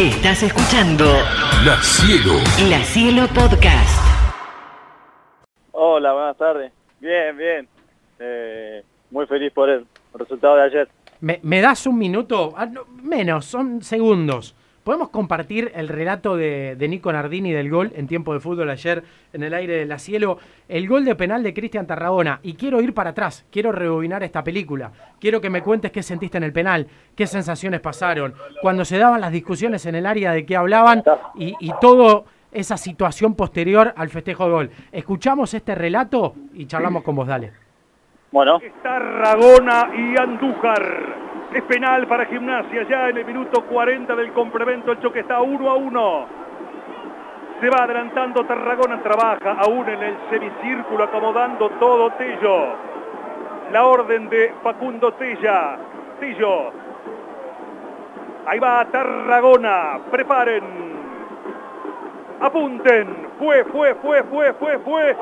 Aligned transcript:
Estás 0.00 0.42
escuchando 0.42 1.04
La 1.62 1.76
Cielo. 1.82 2.32
La 2.70 2.82
Cielo 2.82 3.26
Podcast. 3.34 4.00
Hola, 5.72 6.14
buenas 6.14 6.38
tardes. 6.38 6.72
Bien, 7.00 7.36
bien. 7.36 7.68
Eh, 8.18 8.82
muy 9.10 9.26
feliz 9.26 9.52
por 9.52 9.68
el 9.68 9.84
resultado 10.14 10.56
de 10.56 10.62
ayer. 10.62 10.88
¿Me, 11.20 11.38
me 11.42 11.60
das 11.60 11.86
un 11.86 11.98
minuto? 11.98 12.54
Ah, 12.56 12.64
no, 12.64 12.86
menos, 13.02 13.44
son 13.44 13.82
segundos. 13.82 14.54
¿Podemos 14.90 15.10
compartir 15.10 15.70
el 15.76 15.86
relato 15.86 16.36
de, 16.36 16.74
de 16.74 16.88
Nico 16.88 17.12
Nardini 17.12 17.52
del 17.52 17.70
gol 17.70 17.92
en 17.94 18.08
tiempo 18.08 18.34
de 18.34 18.40
fútbol 18.40 18.70
ayer 18.70 19.04
en 19.32 19.44
el 19.44 19.54
aire 19.54 19.76
de 19.76 19.86
la 19.86 20.00
cielo? 20.00 20.38
El 20.68 20.88
gol 20.88 21.04
de 21.04 21.14
penal 21.14 21.44
de 21.44 21.54
Cristian 21.54 21.86
Tarragona. 21.86 22.40
Y 22.42 22.54
quiero 22.54 22.80
ir 22.80 22.92
para 22.92 23.10
atrás, 23.10 23.46
quiero 23.52 23.70
rebobinar 23.70 24.24
esta 24.24 24.42
película. 24.42 24.90
Quiero 25.20 25.40
que 25.40 25.48
me 25.48 25.62
cuentes 25.62 25.92
qué 25.92 26.02
sentiste 26.02 26.38
en 26.38 26.42
el 26.42 26.52
penal, 26.52 26.88
qué 27.14 27.28
sensaciones 27.28 27.78
pasaron, 27.78 28.34
cuando 28.62 28.84
se 28.84 28.98
daban 28.98 29.20
las 29.20 29.30
discusiones 29.30 29.86
en 29.86 29.94
el 29.94 30.06
área 30.06 30.32
de 30.32 30.44
qué 30.44 30.56
hablaban 30.56 31.04
y, 31.36 31.54
y 31.60 31.72
todo 31.80 32.24
esa 32.50 32.76
situación 32.76 33.36
posterior 33.36 33.94
al 33.96 34.08
festejo 34.08 34.46
de 34.46 34.50
gol. 34.50 34.70
Escuchamos 34.90 35.54
este 35.54 35.76
relato 35.76 36.34
y 36.52 36.66
charlamos 36.66 37.04
con 37.04 37.14
vos, 37.14 37.28
dale. 37.28 37.52
Bueno, 38.32 38.58
Tarragona 38.82 39.92
y 39.96 40.20
Andújar. 40.20 41.29
Es 41.52 41.62
penal 41.64 42.06
para 42.06 42.26
Gimnasia 42.26 42.84
ya 42.84 43.08
en 43.08 43.18
el 43.18 43.24
minuto 43.24 43.64
40 43.64 44.14
del 44.14 44.32
complemento. 44.32 44.92
El 44.92 45.00
choque 45.00 45.20
está 45.20 45.40
1 45.40 45.68
a 45.68 45.74
1. 45.74 46.26
Se 47.60 47.68
va 47.68 47.82
adelantando 47.82 48.44
Tarragona, 48.44 49.02
trabaja 49.02 49.56
aún 49.58 49.88
en 49.88 50.00
el 50.00 50.16
semicírculo 50.30 51.04
acomodando 51.04 51.68
todo 51.70 52.10
Tello. 52.12 52.68
La 53.72 53.84
orden 53.84 54.28
de 54.28 54.54
Facundo 54.62 55.12
Tella. 55.14 55.76
Tello. 56.20 56.72
Ahí 58.46 58.60
va 58.60 58.84
Tarragona. 58.84 59.98
Preparen. 60.08 60.62
Apunten. 62.40 63.28
Fue, 63.40 63.64
fue, 63.64 63.94
fue, 63.96 64.22
fue, 64.22 64.52
fue, 64.52 64.78
fue. 64.78 65.16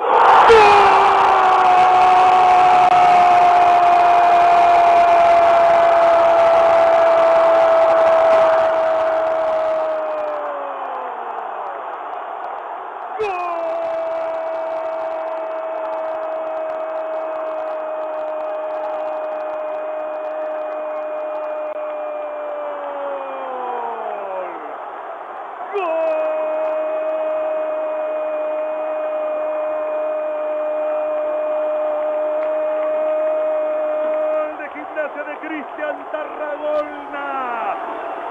De 34.58 34.66
gimnasia 34.74 35.22
de 35.24 35.34
Cristian 35.46 35.96
Tarragona. 36.12 37.28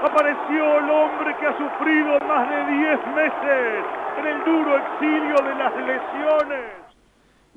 Apareció 0.04 0.78
el 0.78 0.90
hombre 0.90 1.36
que 1.40 1.46
ha 1.46 1.56
sufrido 1.56 2.18
más 2.26 2.48
de 2.50 2.56
10 2.56 2.98
meses 3.16 3.84
en 4.18 4.26
el 4.26 4.44
duro 4.44 4.76
exilio 4.76 5.36
de 5.36 5.54
las 5.54 5.74
lesiones. 5.76 6.78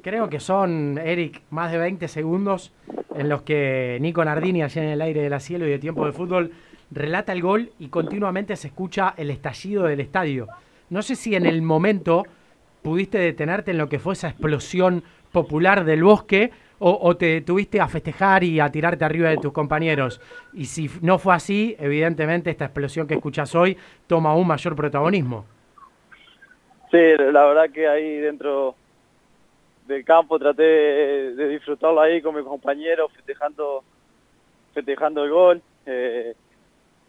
Creo 0.02 0.30
que 0.30 0.40
son, 0.40 0.98
Eric, 0.98 1.42
más 1.52 1.72
de 1.72 1.78
20 1.78 2.08
segundos 2.08 2.74
en 3.16 3.30
los 3.30 3.44
que 3.44 4.00
Nico 4.02 4.26
Nardini, 4.26 4.64
allá 4.64 4.84
en 4.84 4.90
el 4.90 5.02
aire 5.02 5.22
de 5.22 5.30
la 5.30 5.40
cielo 5.40 5.68
y 5.68 5.70
de 5.70 5.78
tiempo 5.78 6.06
de 6.06 6.12
fútbol, 6.12 6.52
relata 6.92 7.32
el 7.34 7.42
gol 7.42 7.72
y 7.80 7.88
continuamente 7.88 8.56
se 8.56 8.68
escucha 8.68 9.14
el 9.18 9.30
estallido 9.30 9.84
del 9.84 10.02
estadio. 10.02 10.48
No 10.90 11.02
sé 11.02 11.16
si 11.16 11.36
en 11.36 11.46
el 11.46 11.62
momento 11.62 12.26
pudiste 12.82 13.18
detenerte 13.18 13.72
en 13.72 13.78
lo 13.78 13.88
que 13.88 14.00
fue 14.00 14.14
esa 14.14 14.30
explosión 14.30 15.04
popular 15.32 15.86
del 15.86 16.04
bosque 16.04 16.52
o, 16.84 17.16
te 17.16 17.42
tuviste 17.42 17.80
a 17.80 17.88
festejar 17.88 18.44
y 18.44 18.60
a 18.60 18.72
tirarte 18.72 19.06
arriba 19.06 19.30
de 19.30 19.38
tus 19.38 19.54
compañeros. 19.54 20.20
Y 20.52 20.66
si 20.66 20.90
no 21.04 21.20
fue 21.20 21.36
así, 21.36 21.76
evidentemente 21.78 22.50
esta 22.50 22.66
explosión 22.66 23.06
que 23.06 23.14
escuchas 23.14 23.54
hoy 23.54 23.78
toma 24.08 24.32
aún 24.32 24.48
mayor 24.48 24.76
protagonismo. 24.76 25.46
sí, 26.90 26.98
la 27.32 27.46
verdad 27.46 27.70
que 27.72 27.88
ahí 27.88 28.18
dentro 28.18 28.74
del 29.88 30.04
campo 30.04 30.40
traté 30.40 30.64
de 30.64 31.48
disfrutarlo 31.50 32.02
ahí 32.02 32.20
con 32.20 32.34
mis 32.34 32.44
compañeros, 32.44 33.12
festejando, 33.14 33.84
festejando 34.74 35.24
el 35.24 35.30
gol. 35.30 35.62
Eh, 35.86 36.34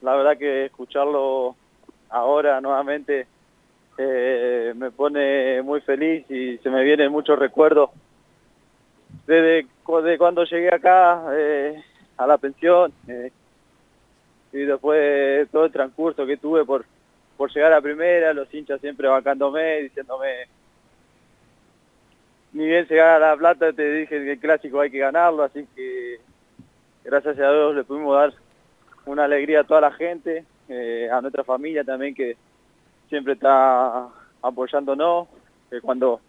la 0.03 0.15
verdad 0.17 0.37
que 0.37 0.67
escucharlo 0.67 1.57
ahora 2.11 2.61
nuevamente 2.61 3.27
eh, 3.99 4.73
me 4.77 4.91
pone 4.91 5.63
muy 5.63 5.81
feliz 5.81 6.29
y 6.31 6.59
se 6.59 6.71
me 6.71 6.83
vienen 6.83 7.13
muchos 7.13 7.39
recuerdos. 7.39 7.91
Desde 9.27 9.67
cu- 9.85 10.01
de 10.01 10.19
cuando 10.19 10.45
llegué 10.45 10.75
acá 10.75 11.23
eh, 11.33 11.83
a 12.17 12.27
la 12.27 12.39
pensión 12.39 12.93
eh, 13.09 13.31
y 14.53 14.59
después 14.59 15.49
todo 15.51 15.67
el 15.67 15.73
transcurso 15.73 16.27
que 16.27 16.37
tuve 16.37 16.65
por, 16.65 16.85
por 17.37 17.53
llegar 17.53 17.73
a 17.73 17.81
primera, 17.81 18.33
los 18.35 18.53
hinchas 18.53 18.81
siempre 18.81 19.09
bancándome, 19.09 19.83
diciéndome 19.83 20.47
ni 22.53 22.67
bien 22.67 22.87
llegar 22.87 23.23
a 23.23 23.31
La 23.31 23.37
Plata 23.37 23.73
te 23.73 23.91
dije 23.91 24.23
que 24.25 24.33
el 24.33 24.39
clásico 24.41 24.81
hay 24.81 24.91
que 24.91 24.99
ganarlo, 24.99 25.43
así 25.43 25.67
que 25.75 26.19
gracias 27.05 27.39
a 27.39 27.51
Dios 27.53 27.75
le 27.75 27.85
pudimos 27.85 28.15
dar 28.15 28.35
una 29.07 29.25
alegría 29.25 29.61
a 29.61 29.65
toda 29.65 29.81
la 29.81 29.93
gente, 29.93 30.45
eh, 30.69 31.09
a 31.11 31.21
nuestra 31.21 31.45
familia 31.45 31.85
también 31.85 32.15
que 32.15 32.37
siempre 33.09 33.35
está 33.35 34.09
apoyándonos, 34.41 35.29
que 35.71 35.81
cuando 35.81 36.21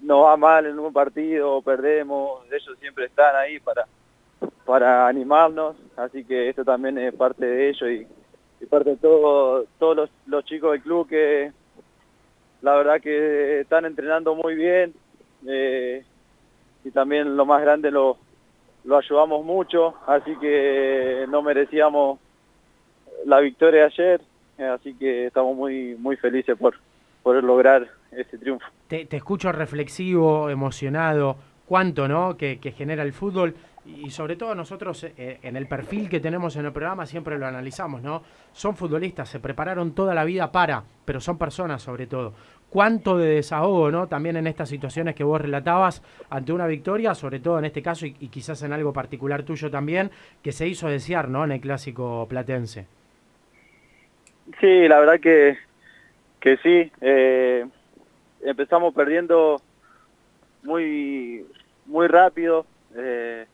nos 0.00 0.24
va 0.24 0.36
mal 0.36 0.66
en 0.66 0.78
un 0.78 0.92
partido 0.92 1.56
o 1.56 1.62
perdemos, 1.62 2.44
ellos 2.46 2.78
siempre 2.78 3.06
están 3.06 3.34
ahí 3.36 3.58
para, 3.60 3.86
para 4.64 5.08
animarnos, 5.08 5.76
así 5.96 6.24
que 6.24 6.48
esto 6.48 6.64
también 6.64 6.98
es 6.98 7.14
parte 7.14 7.46
de 7.46 7.68
ello 7.70 7.90
y, 7.90 8.06
parte 8.70 8.90
de 8.90 8.96
todo, 8.96 9.64
todos 9.78 9.96
los, 9.96 10.10
los 10.26 10.44
chicos 10.44 10.72
del 10.72 10.82
club 10.82 11.08
que 11.08 11.52
la 12.62 12.74
verdad 12.74 13.00
que 13.00 13.60
están 13.60 13.84
entrenando 13.84 14.34
muy 14.34 14.56
bien 14.56 14.92
eh, 15.46 16.04
y 16.82 16.90
también 16.90 17.36
lo 17.36 17.46
más 17.46 17.60
grande 17.62 17.90
lo, 17.90 18.18
lo 18.86 18.96
ayudamos 18.96 19.44
mucho, 19.44 19.94
así 20.06 20.34
que 20.36 21.26
no 21.28 21.42
merecíamos 21.42 22.18
la 23.24 23.40
victoria 23.40 23.86
ayer, 23.86 24.20
eh, 24.58 24.64
así 24.64 24.94
que 24.94 25.26
estamos 25.26 25.56
muy 25.56 25.96
muy 25.96 26.16
felices 26.16 26.56
por 26.56 26.74
poder 27.22 27.44
lograr 27.44 27.86
este 28.12 28.38
triunfo. 28.38 28.66
Te, 28.86 29.04
te 29.04 29.16
escucho 29.16 29.50
reflexivo, 29.50 30.48
emocionado, 30.48 31.36
cuánto, 31.66 32.06
¿no? 32.06 32.36
Que, 32.36 32.60
que 32.60 32.70
genera 32.70 33.02
el 33.02 33.12
fútbol 33.12 33.54
y 33.86 34.10
sobre 34.10 34.36
todo 34.36 34.54
nosotros 34.54 35.04
eh, 35.04 35.38
en 35.42 35.56
el 35.56 35.66
perfil 35.66 36.08
que 36.08 36.20
tenemos 36.20 36.56
en 36.56 36.66
el 36.66 36.72
programa 36.72 37.06
siempre 37.06 37.38
lo 37.38 37.46
analizamos, 37.46 38.02
¿no? 38.02 38.22
Son 38.52 38.76
futbolistas, 38.76 39.28
se 39.28 39.40
prepararon 39.40 39.94
toda 39.94 40.14
la 40.14 40.24
vida 40.24 40.50
para, 40.50 40.82
pero 41.04 41.20
son 41.20 41.38
personas 41.38 41.82
sobre 41.82 42.06
todo. 42.06 42.34
Cuánto 42.68 43.16
de 43.16 43.36
desahogo, 43.36 43.90
¿no? 43.90 44.08
También 44.08 44.36
en 44.36 44.46
estas 44.46 44.68
situaciones 44.68 45.14
que 45.14 45.24
vos 45.24 45.40
relatabas 45.40 46.02
ante 46.30 46.52
una 46.52 46.66
victoria, 46.66 47.14
sobre 47.14 47.38
todo 47.38 47.58
en 47.58 47.66
este 47.66 47.80
caso 47.80 48.06
y, 48.06 48.12
quizás 48.12 48.62
en 48.62 48.72
algo 48.72 48.92
particular 48.92 49.44
tuyo 49.44 49.70
también, 49.70 50.10
que 50.42 50.52
se 50.52 50.66
hizo 50.66 50.88
desear, 50.88 51.28
¿no? 51.28 51.44
En 51.44 51.52
el 51.52 51.60
clásico 51.60 52.26
platense. 52.28 52.86
Sí, 54.60 54.88
la 54.88 54.98
verdad 55.00 55.20
que, 55.20 55.58
que 56.40 56.56
sí. 56.58 56.90
eh, 57.00 57.66
empezamos 58.42 58.94
perdiendo 58.94 59.60
muy, 60.64 61.46
muy 61.86 62.08
rápido. 62.08 62.66
eh, 62.96 63.46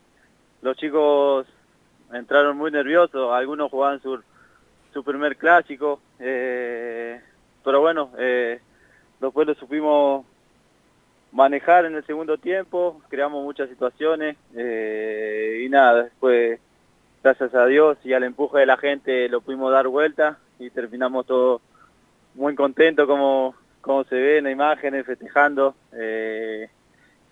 los 0.62 0.76
chicos 0.76 1.46
entraron 2.12 2.56
muy 2.56 2.70
nerviosos, 2.70 3.32
algunos 3.32 3.70
jugaban 3.70 4.00
su, 4.00 4.20
su 4.92 5.04
primer 5.04 5.36
clásico. 5.36 6.00
eh, 6.18 7.20
pero 7.64 7.80
bueno, 7.80 8.10
eh, 8.18 8.60
después 9.20 9.46
lo 9.46 9.54
supimos 9.54 10.24
manejar 11.32 11.84
en 11.86 11.94
el 11.94 12.04
segundo 12.04 12.36
tiempo, 12.38 13.00
creamos 13.08 13.42
muchas 13.44 13.68
situaciones 13.68 14.36
eh, 14.54 15.62
y 15.64 15.68
nada, 15.68 16.04
después 16.04 16.60
gracias 17.22 17.54
a 17.54 17.66
Dios 17.66 17.98
y 18.04 18.12
al 18.12 18.24
empuje 18.24 18.58
de 18.58 18.66
la 18.66 18.76
gente 18.76 19.28
lo 19.28 19.40
pudimos 19.40 19.72
dar 19.72 19.88
vuelta 19.88 20.38
y 20.58 20.70
terminamos 20.70 21.26
todo 21.26 21.60
muy 22.34 22.54
contentos 22.54 23.06
como, 23.06 23.54
como 23.80 24.04
se 24.04 24.16
ve 24.16 24.38
en 24.38 24.44
las 24.44 24.52
imágenes, 24.52 25.06
festejando. 25.06 25.74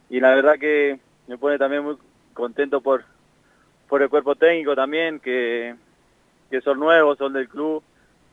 y 0.09 0.21
la 0.21 0.35
verdad 0.35 0.59
que 0.59 0.99
me 1.27 1.39
pone 1.39 1.59
también 1.59 1.85
muy 1.85 1.97
contento 2.35 2.81
por, 2.81 3.05
por 3.91 4.01
el 4.03 4.09
cuerpo 4.09 4.37
técnico 4.37 4.75
también, 4.75 5.21
que, 5.21 5.75
que 6.51 6.61
son 6.63 6.79
nuevos, 6.79 7.19
son 7.19 7.33
del 7.35 7.49
club 7.49 7.83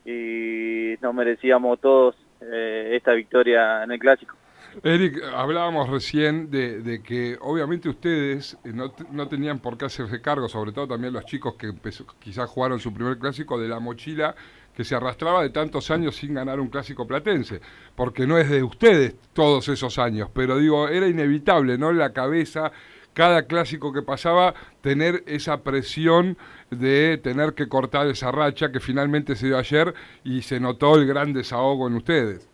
y 0.06 0.94
nos 1.02 1.12
merecíamos 1.12 1.80
todos 1.80 2.14
eh, 2.40 2.92
esta 2.94 3.12
victoria 3.12 3.82
en 3.82 3.90
el 3.90 3.98
clásico. 3.98 4.36
Eric, 4.84 5.20
hablábamos 5.34 5.88
recién 5.90 6.50
de, 6.50 6.80
de 6.82 7.02
que 7.02 7.36
obviamente 7.40 7.88
ustedes 7.88 8.56
eh, 8.64 8.70
no, 8.72 8.94
no 9.10 9.26
tenían 9.26 9.58
por 9.58 9.76
qué 9.76 9.86
hacerse 9.86 10.20
cargo, 10.22 10.48
sobre 10.48 10.72
todo 10.72 10.86
también 10.86 11.12
los 11.12 11.24
chicos 11.24 11.54
que 11.56 11.66
empezó- 11.68 12.06
quizás 12.20 12.48
jugaron 12.48 12.78
su 12.78 12.94
primer 12.94 13.18
clásico, 13.18 13.58
de 13.58 13.66
la 13.66 13.80
mochila 13.80 14.36
que 14.76 14.84
se 14.84 14.94
arrastraba 14.94 15.42
de 15.42 15.50
tantos 15.50 15.90
años 15.90 16.14
sin 16.14 16.34
ganar 16.34 16.60
un 16.60 16.68
clásico 16.68 17.04
platense, 17.04 17.60
porque 17.96 18.26
no 18.28 18.38
es 18.38 18.48
de 18.48 18.62
ustedes 18.62 19.16
todos 19.32 19.68
esos 19.68 19.98
años, 19.98 20.30
pero 20.32 20.56
digo, 20.58 20.86
era 20.88 21.08
inevitable, 21.08 21.76
¿no? 21.76 21.90
La 21.92 22.12
cabeza, 22.12 22.70
cada 23.14 23.46
clásico 23.46 23.92
que 23.92 24.02
pasaba, 24.02 24.54
tener 24.80 25.22
esa 25.26 25.62
presión 25.62 26.36
de 26.70 27.18
tener 27.18 27.54
que 27.54 27.68
cortar 27.68 28.06
esa 28.06 28.30
racha 28.30 28.70
que 28.70 28.80
finalmente 28.80 29.34
se 29.34 29.46
dio 29.46 29.58
ayer 29.58 29.94
y 30.24 30.42
se 30.42 30.60
notó 30.60 30.94
el 30.94 31.06
gran 31.06 31.32
desahogo 31.32 31.88
en 31.88 31.94
ustedes. 31.94 32.48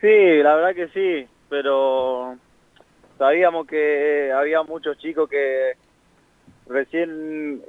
Sí, 0.00 0.42
la 0.42 0.56
verdad 0.56 0.74
que 0.74 0.88
sí, 0.88 1.28
pero 1.48 2.36
sabíamos 3.18 3.66
que 3.66 4.32
había 4.32 4.62
muchos 4.62 4.98
chicos 4.98 5.28
que 5.28 5.72
recién 6.68 7.62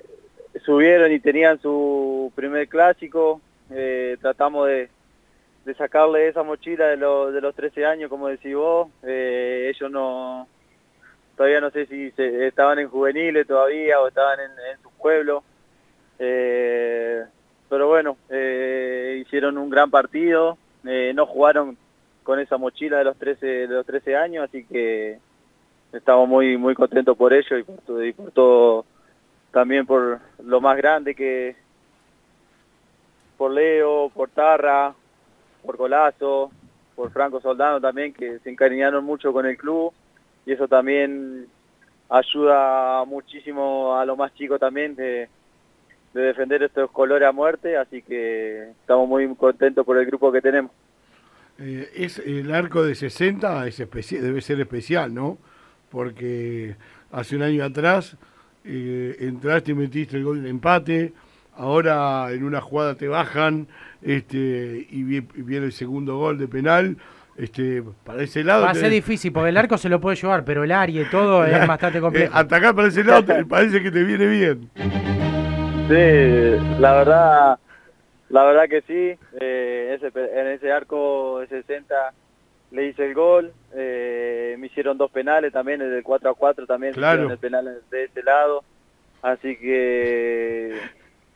subieron 0.66 1.12
y 1.12 1.20
tenían 1.20 1.62
su 1.62 2.32
primer 2.36 2.68
clásico. 2.68 3.42
Eh, 3.72 4.18
tratamos 4.22 4.68
de, 4.68 4.90
sacarle 5.78 6.30
esa 6.30 6.44
mochila 6.44 6.88
de, 6.88 6.98
lo, 6.98 7.32
de 7.32 7.42
los 7.42 7.54
13 7.56 7.86
años, 7.86 8.10
como 8.10 8.28
decís 8.28 8.56
vos. 8.56 8.90
Eh, 9.04 9.72
ellos 9.74 9.92
no, 9.92 10.48
todavía 11.38 11.62
no 11.62 11.70
sé 11.70 11.86
si 11.86 12.12
estaban 12.18 12.80
en 12.80 12.90
juveniles 12.90 13.46
todavía 13.46 14.02
o 14.02 14.08
estaban 14.08 14.40
en, 14.40 14.52
en 14.52 14.82
su 14.82 14.90
pueblo. 14.92 15.44
Eh, 16.18 17.24
pero 17.70 17.88
bueno, 17.88 18.18
eh, 18.30 19.20
hicieron 19.22 19.58
un 19.58 19.70
gran 19.70 19.92
partido, 19.92 20.58
eh, 20.84 21.12
no 21.14 21.28
jugaron 21.28 21.78
con 22.24 22.40
esa 22.40 22.58
mochila 22.58 22.98
de 22.98 23.04
los 23.04 23.18
13, 23.18 23.46
de 23.46 23.68
los 23.68 23.86
13 23.86 24.16
años, 24.16 24.46
así 24.50 24.66
que 24.66 25.20
estamos 25.94 26.28
muy 26.28 26.58
muy 26.58 26.74
contentos 26.74 27.16
por 27.16 27.34
ello 27.34 27.58
y 27.58 27.64
por, 27.64 27.78
todo, 27.78 28.04
y 28.04 28.14
por 28.14 28.32
todo, 28.32 28.86
también 29.52 29.86
por 29.86 30.20
lo 30.44 30.60
más 30.60 30.76
grande 30.76 31.14
que 31.14 31.56
por 33.38 33.52
Leo, 33.52 34.10
por 34.10 34.30
Tarra, 34.30 34.96
por 35.64 35.78
Colazo, 35.78 36.52
por 36.96 37.12
Franco 37.12 37.40
Soldano 37.42 37.80
también, 37.80 38.12
que 38.12 38.40
se 38.40 38.50
encariñaron 38.50 39.06
mucho 39.06 39.32
con 39.32 39.46
el 39.46 39.56
club 39.56 39.94
y 40.48 40.54
eso 40.54 40.66
también 40.70 41.46
ayuda 42.10 43.04
muchísimo 43.04 43.98
a 43.98 44.06
lo 44.06 44.16
más 44.16 44.34
chico 44.34 44.58
también 44.58 44.96
de, 44.96 45.28
de 46.14 46.22
defender 46.22 46.64
estos 46.64 46.90
colores 46.90 47.28
a 47.28 47.34
muerte, 47.34 47.76
así 47.76 48.02
que 48.02 48.70
estamos 48.80 49.10
muy 49.10 49.28
contentos 49.36 49.86
por 49.86 49.98
el 49.98 50.06
grupo 50.06 50.32
que 50.32 50.42
tenemos. 50.42 50.72
Eh, 51.60 51.90
es 51.94 52.20
el 52.20 52.54
arco 52.54 52.82
de 52.82 52.96
60 52.96 53.68
es 53.68 53.82
especial, 53.82 54.22
debe 54.22 54.40
ser 54.40 54.62
especial, 54.62 55.14
¿no? 55.14 55.38
Porque 55.92 56.78
hace 57.12 57.36
un 57.36 57.42
año 57.42 57.66
atrás 57.66 58.16
eh, 58.64 59.18
entraste 59.20 59.72
y 59.74 59.76
metiste 59.76 60.16
el 60.16 60.24
gol 60.24 60.44
de 60.44 60.50
empate, 60.50 61.12
ahora 61.58 62.32
en 62.32 62.46
una 62.46 62.62
jugada 62.62 62.96
te 62.96 63.10
bajan 63.10 63.68
este, 64.02 64.88
y 64.90 65.04
viene 65.04 65.66
el 65.66 65.74
segundo 65.74 66.18
gol 66.18 66.38
de 66.38 66.48
penal. 66.48 66.96
Este, 67.38 67.84
para 68.04 68.24
ese 68.24 68.44
lado. 68.44 68.64
Va 68.64 68.72
a 68.72 68.76
ser 68.76 68.90
difícil 68.90 69.32
porque 69.32 69.50
el 69.50 69.58
arco 69.58 69.78
se 69.78 69.90
lo 69.90 70.02
puede 70.02 70.16
llevar, 70.16 70.44
pero 70.44 70.64
el 70.64 70.72
área 70.72 71.04
y 71.04 71.06
todo 71.06 71.46
es 71.46 71.68
bastante 71.68 72.02
complejo. 72.02 72.34
Eh, 72.34 72.40
atacar 72.40 72.74
para 72.74 72.88
ese 72.88 73.04
lado 73.04 73.24
te 73.24 73.46
parece 73.50 73.84
que 73.84 73.92
te 73.92 74.04
viene 74.04 74.26
bien. 74.26 74.70
Sí, 75.88 76.80
la 76.80 76.94
verdad, 76.94 77.60
la 78.30 78.44
verdad 78.44 78.68
que 78.68 78.82
sí. 78.82 79.20
Eh, 79.40 79.96
ese, 79.96 80.12
en 80.40 80.48
ese 80.48 80.72
arco 80.72 81.40
de 81.42 81.48
60 81.48 81.96
le 82.72 82.88
hice 82.88 83.06
el 83.06 83.14
gol. 83.14 83.54
Eh, 83.76 84.56
me 84.58 84.66
hicieron 84.66 84.98
dos 84.98 85.12
penales 85.12 85.54
también, 85.54 85.80
el 85.82 85.92
del 85.92 86.04
4 86.04 86.32
a 86.32 86.34
4 86.34 86.66
también. 86.66 86.94
Claro. 86.94 87.30
El 87.30 87.38
penal 87.38 87.82
de 87.92 88.04
ese 88.04 88.24
lado. 88.24 88.64
Así 89.22 89.56
que 89.58 90.76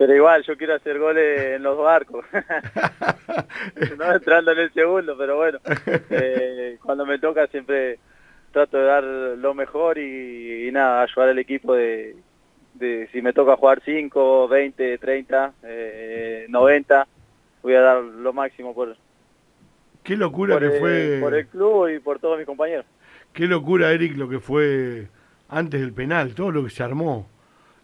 pero 0.02 0.16
igual 0.16 0.42
yo 0.42 0.58
quiero 0.58 0.74
hacer 0.74 0.98
goles 0.98 1.58
en 1.58 1.62
los 1.62 1.78
dos 1.78 1.88
arcos 1.88 2.26
no 4.00 4.12
entrando 4.12 4.52
en 4.52 4.58
el 4.58 4.74
segundo 4.74 5.16
pero 5.16 5.38
bueno 5.38 5.60
eh, 6.10 6.80
cuando 6.82 7.06
me 7.06 7.20
toca 7.20 7.46
siempre 7.46 8.00
trato 8.52 8.80
de 8.80 8.84
dar 8.84 9.04
lo 9.04 9.54
mejor 9.54 10.00
y, 10.00 10.68
y 10.68 10.72
nada 10.72 11.04
ayudar 11.04 11.30
al 11.30 11.38
equipo 11.38 11.76
de, 11.76 12.16
de, 12.74 13.10
si 13.12 13.22
me 13.22 13.32
toca 13.32 13.56
jugar 13.58 13.84
5 13.86 14.48
20 14.48 14.98
30 14.98 15.54
eh, 15.66 16.46
90 16.50 17.08
voy 17.62 17.76
a 17.76 17.82
dar 17.82 18.02
lo 18.02 18.34
máximo 18.34 18.74
por 18.74 18.98
qué 20.02 20.18
locura 20.18 20.56
por 20.56 20.62
que 20.64 20.74
el, 20.74 20.80
fue 20.80 21.18
por 21.22 21.36
el 21.36 21.46
club 21.46 21.90
y 21.90 22.00
por 22.00 22.18
todos 22.18 22.40
mis 22.40 22.48
compañeros. 22.48 22.88
Qué 23.34 23.46
locura 23.46 23.92
Eric 23.92 24.18
lo 24.18 24.28
que 24.28 24.40
fue 24.40 25.10
antes 25.48 25.80
del 25.80 25.94
penal 25.94 26.34
todo 26.34 26.50
lo 26.50 26.64
que 26.64 26.72
se 26.72 26.82
armó. 26.82 27.30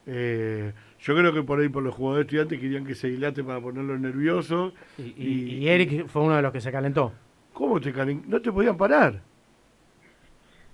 Eh, 0.08 0.72
yo 1.08 1.16
creo 1.16 1.34
que 1.34 1.42
por 1.42 1.62
ahí 1.62 1.70
por 1.70 1.84
los 1.84 1.96
jugadores 1.96 2.26
estudiantes 2.26 2.60
querían 2.60 2.86
que 2.86 2.94
se 2.94 3.08
dilate 3.08 3.42
para 3.42 3.62
ponerlo 3.62 3.98
nervioso. 3.98 4.74
Y, 4.98 5.14
y, 5.16 5.56
y, 5.56 5.70
Eric 5.70 6.08
fue 6.08 6.24
uno 6.24 6.36
de 6.36 6.42
los 6.42 6.52
que 6.52 6.60
se 6.60 6.70
calentó. 6.70 7.14
¿Cómo 7.54 7.80
te 7.80 7.94
calentó? 7.94 8.28
No 8.28 8.42
te 8.42 8.52
podían 8.52 8.76
parar. 8.76 9.22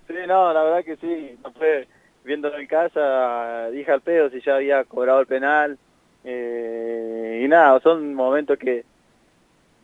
Sí, 0.07 0.15
no, 0.27 0.51
la 0.51 0.63
verdad 0.63 0.83
que 0.83 0.95
sí. 0.95 1.37
Fue 1.55 1.87
viéndolo 2.23 2.57
en 2.57 2.65
casa, 2.65 3.69
dije 3.69 3.91
al 3.91 4.01
pedo 4.01 4.31
si 4.31 4.41
ya 4.41 4.55
había 4.55 4.83
cobrado 4.85 5.19
el 5.19 5.27
penal. 5.27 5.77
Eh, 6.23 7.43
y 7.45 7.47
nada, 7.47 7.79
son 7.81 8.15
momentos 8.15 8.57
que 8.57 8.85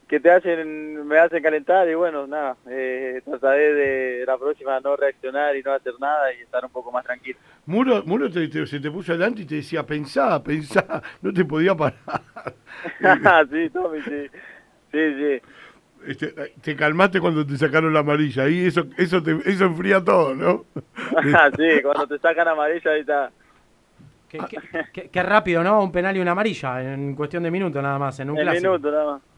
que 0.09 0.19
te 0.19 0.31
hacen, 0.31 1.07
me 1.07 1.19
hacen 1.19 1.41
calentar 1.43 1.87
y 1.87 1.93
bueno, 1.93 2.25
nada, 2.25 2.57
eh, 2.67 3.21
trataré 3.23 3.73
de 3.73 4.25
la 4.25 4.39
próxima 4.39 4.79
no 4.79 4.95
reaccionar 4.95 5.55
y 5.55 5.61
no 5.61 5.71
hacer 5.71 5.93
nada 5.99 6.33
y 6.33 6.41
estar 6.41 6.65
un 6.65 6.71
poco 6.71 6.91
más 6.91 7.05
tranquilo. 7.05 7.37
Muro, 7.67 8.01
Muro 8.05 8.27
te, 8.31 8.47
te, 8.47 8.65
se 8.65 8.79
te 8.79 8.89
puso 8.89 9.11
adelante 9.11 9.43
y 9.43 9.45
te 9.45 9.55
decía, 9.55 9.85
pensá, 9.85 10.43
pensá, 10.43 11.03
no 11.21 11.31
te 11.31 11.45
podía 11.45 11.75
parar. 11.75 11.99
sí, 13.51 13.69
Tommy, 13.69 14.01
sí, 14.01 14.27
sí, 14.91 15.13
sí. 15.13 15.41
Este, 16.07 16.27
te 16.59 16.75
calmaste 16.75 17.19
cuando 17.19 17.45
te 17.45 17.55
sacaron 17.55 17.93
la 17.93 17.99
amarilla, 17.99 18.45
ahí 18.45 18.65
eso, 18.65 18.87
eso, 18.97 19.21
te, 19.21 19.37
eso 19.45 19.65
enfría 19.65 20.03
todo, 20.03 20.33
¿no? 20.33 20.65
sí, 21.55 21.83
cuando 21.83 22.07
te 22.07 22.17
sacan 22.17 22.47
amarilla 22.47 22.91
ahí 22.91 23.01
está. 23.01 23.31
Qué, 24.27 24.39
qué, 24.49 24.57
qué, 24.91 25.09
qué, 25.09 25.23
rápido, 25.23 25.63
¿no? 25.63 25.83
Un 25.83 25.91
penal 25.91 26.17
y 26.17 26.19
una 26.19 26.31
amarilla 26.31 26.93
en 26.93 27.15
cuestión 27.15 27.43
de 27.43 27.51
minutos 27.51 27.81
nada 27.83 27.99
más, 27.99 28.19
en 28.19 28.31
un 28.31 28.37
en 28.39 28.43
clásico. 28.43 28.71
minuto 28.71 28.91
nada 28.91 29.05
más 29.13 29.28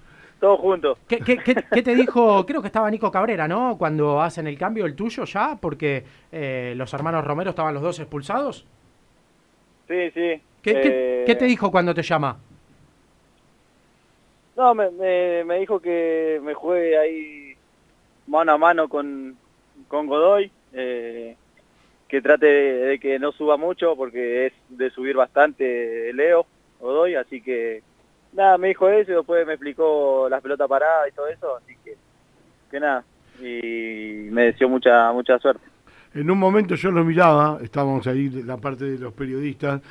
todos 0.41 0.59
juntos. 0.59 0.97
¿Qué, 1.07 1.19
qué, 1.19 1.37
qué, 1.37 1.55
¿Qué, 1.71 1.83
te 1.83 1.93
dijo? 1.93 2.45
Creo 2.47 2.61
que 2.61 2.67
estaba 2.67 2.89
Nico 2.89 3.11
Cabrera, 3.11 3.47
¿no? 3.47 3.77
Cuando 3.77 4.19
hacen 4.19 4.47
el 4.47 4.57
cambio, 4.57 4.87
el 4.87 4.95
tuyo 4.95 5.23
ya, 5.23 5.55
porque 5.61 6.03
eh, 6.31 6.73
los 6.75 6.91
hermanos 6.95 7.23
Romero 7.23 7.51
estaban 7.51 7.75
los 7.75 7.83
dos 7.83 7.99
expulsados. 7.99 8.65
Sí, 9.87 10.09
sí. 10.11 10.41
¿Qué, 10.63 11.25
eh... 11.27 11.35
te 11.35 11.45
dijo 11.45 11.71
cuando 11.71 11.93
te 11.93 12.01
llama? 12.01 12.39
No, 14.57 14.73
me, 14.73 14.89
me, 14.89 15.43
me, 15.43 15.59
dijo 15.59 15.79
que 15.79 16.41
me 16.43 16.55
juegue 16.55 16.97
ahí 16.97 17.53
mano 18.25 18.53
a 18.53 18.57
mano 18.57 18.89
con, 18.89 19.37
con 19.87 20.07
Godoy, 20.07 20.51
eh, 20.73 21.35
que 22.07 22.21
trate 22.21 22.47
de, 22.47 22.73
de 22.87 22.99
que 22.99 23.19
no 23.19 23.31
suba 23.31 23.57
mucho, 23.57 23.95
porque 23.95 24.47
es 24.47 24.53
de 24.69 24.89
subir 24.89 25.15
bastante 25.15 26.11
Leo, 26.13 26.47
Godoy, 26.79 27.13
así 27.13 27.41
que 27.41 27.83
nada, 28.33 28.57
me 28.57 28.69
dijo 28.69 28.89
eso 28.89 29.11
y 29.11 29.15
después 29.15 29.45
me 29.45 29.53
explicó 29.53 30.27
las 30.29 30.41
pelotas 30.41 30.67
paradas 30.67 31.09
y 31.09 31.11
todo 31.15 31.27
eso, 31.27 31.57
así 31.57 31.75
que, 31.83 31.95
que 32.69 32.79
nada, 32.79 33.03
y 33.39 34.29
me 34.31 34.45
deseó 34.45 34.69
mucha, 34.69 35.11
mucha 35.11 35.37
suerte. 35.39 35.65
En 36.13 36.29
un 36.29 36.37
momento 36.37 36.75
yo 36.75 36.91
lo 36.91 37.03
miraba, 37.03 37.59
estábamos 37.61 38.05
ahí, 38.07 38.29
la 38.29 38.57
parte 38.57 38.85
de 38.85 38.97
los 38.97 39.13
periodistas, 39.13 39.81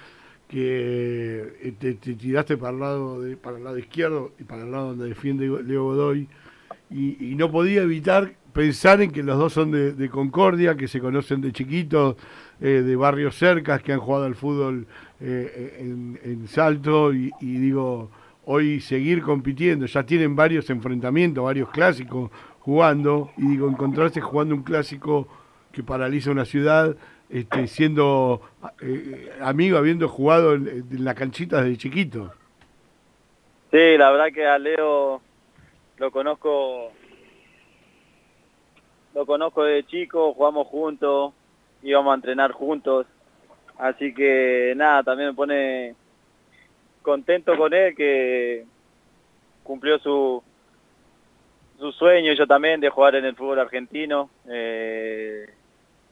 que 0.49 1.75
te, 1.79 1.95
te, 1.95 2.15
tiraste 2.15 2.57
para 2.57 2.73
el, 2.73 2.81
lado 2.81 3.21
de, 3.21 3.37
para 3.37 3.59
el 3.59 3.65
lado 3.65 3.79
izquierdo 3.79 4.33
y 4.39 4.43
para 4.43 4.63
el 4.63 4.73
lado 4.73 4.89
donde 4.89 5.09
defiende 5.09 5.47
Leo 5.63 5.85
Godoy, 5.85 6.29
y, 6.91 7.37
no 7.37 7.53
podía 7.53 7.83
evitar 7.83 8.33
pensar 8.53 9.01
en 9.01 9.13
que 9.13 9.23
los 9.23 9.39
dos 9.39 9.53
son 9.53 9.71
de, 9.71 10.11
Concordia, 10.11 10.75
que 10.75 10.89
se 10.89 11.01
conocen 11.01 11.41
de 11.41 11.53
chiquitos, 11.53 12.17
eh, 12.61 12.83
de 12.85 12.97
barrios 12.97 13.37
cercas, 13.37 13.81
que 13.81 13.93
han 13.93 14.01
jugado 14.01 14.25
al 14.25 14.35
fútbol 14.35 14.87
eh, 15.21 15.77
en, 15.79 16.49
Salto, 16.49 17.13
y 17.13 17.31
digo, 17.41 18.11
hoy 18.53 18.81
seguir 18.81 19.23
compitiendo, 19.23 19.87
ya 19.87 20.03
tienen 20.03 20.35
varios 20.35 20.69
enfrentamientos, 20.71 21.45
varios 21.45 21.71
clásicos 21.71 22.33
jugando, 22.59 23.31
y 23.37 23.47
digo, 23.47 23.69
encontrarse 23.69 24.21
jugando 24.21 24.57
un 24.57 24.65
clásico 24.65 25.29
que 25.71 25.85
paraliza 25.85 26.33
una 26.33 26.45
ciudad, 26.45 26.97
este, 27.29 27.69
siendo 27.69 28.43
eh, 28.83 29.31
amigo, 29.41 29.79
habiendo 29.79 30.09
jugado 30.09 30.55
en, 30.55 30.67
en 30.91 31.05
la 31.05 31.15
canchita 31.15 31.63
desde 31.63 31.79
chiquito. 31.79 32.33
Sí, 33.71 33.97
la 33.97 34.11
verdad 34.11 34.33
que 34.35 34.45
a 34.45 34.59
Leo 34.59 35.21
lo 35.99 36.11
conozco 36.11 36.91
lo 39.15 39.27
conozco 39.27 39.63
de 39.63 39.87
chico, 39.87 40.35
jugamos 40.35 40.67
juntos, 40.67 41.35
íbamos 41.85 42.11
a 42.11 42.17
entrenar 42.17 42.51
juntos, 42.51 43.07
así 43.79 44.13
que 44.13 44.73
nada, 44.77 45.05
también 45.05 45.29
me 45.29 45.35
pone 45.37 45.95
contento 47.03 47.57
con 47.57 47.73
él 47.75 47.95
que 47.97 48.65
cumplió 49.63 49.99
su 49.99 50.43
su 51.79 51.93
sueño 51.93 52.33
yo 52.35 52.47
también 52.47 52.81
de 52.81 52.91
jugar 52.91 53.15
en 53.15 53.25
el 53.25 53.35
fútbol 53.37 53.59
argentino 53.61 54.29
eh, 54.49 55.47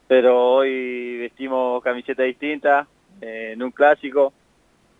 pero 0.06 0.54
hoy 0.54 1.18
vestimos 1.18 1.82
camiseta 1.82 2.22
distinta 2.22 2.86
eh, 3.20 3.50
en 3.52 3.62
un 3.62 3.70
clásico 3.70 4.32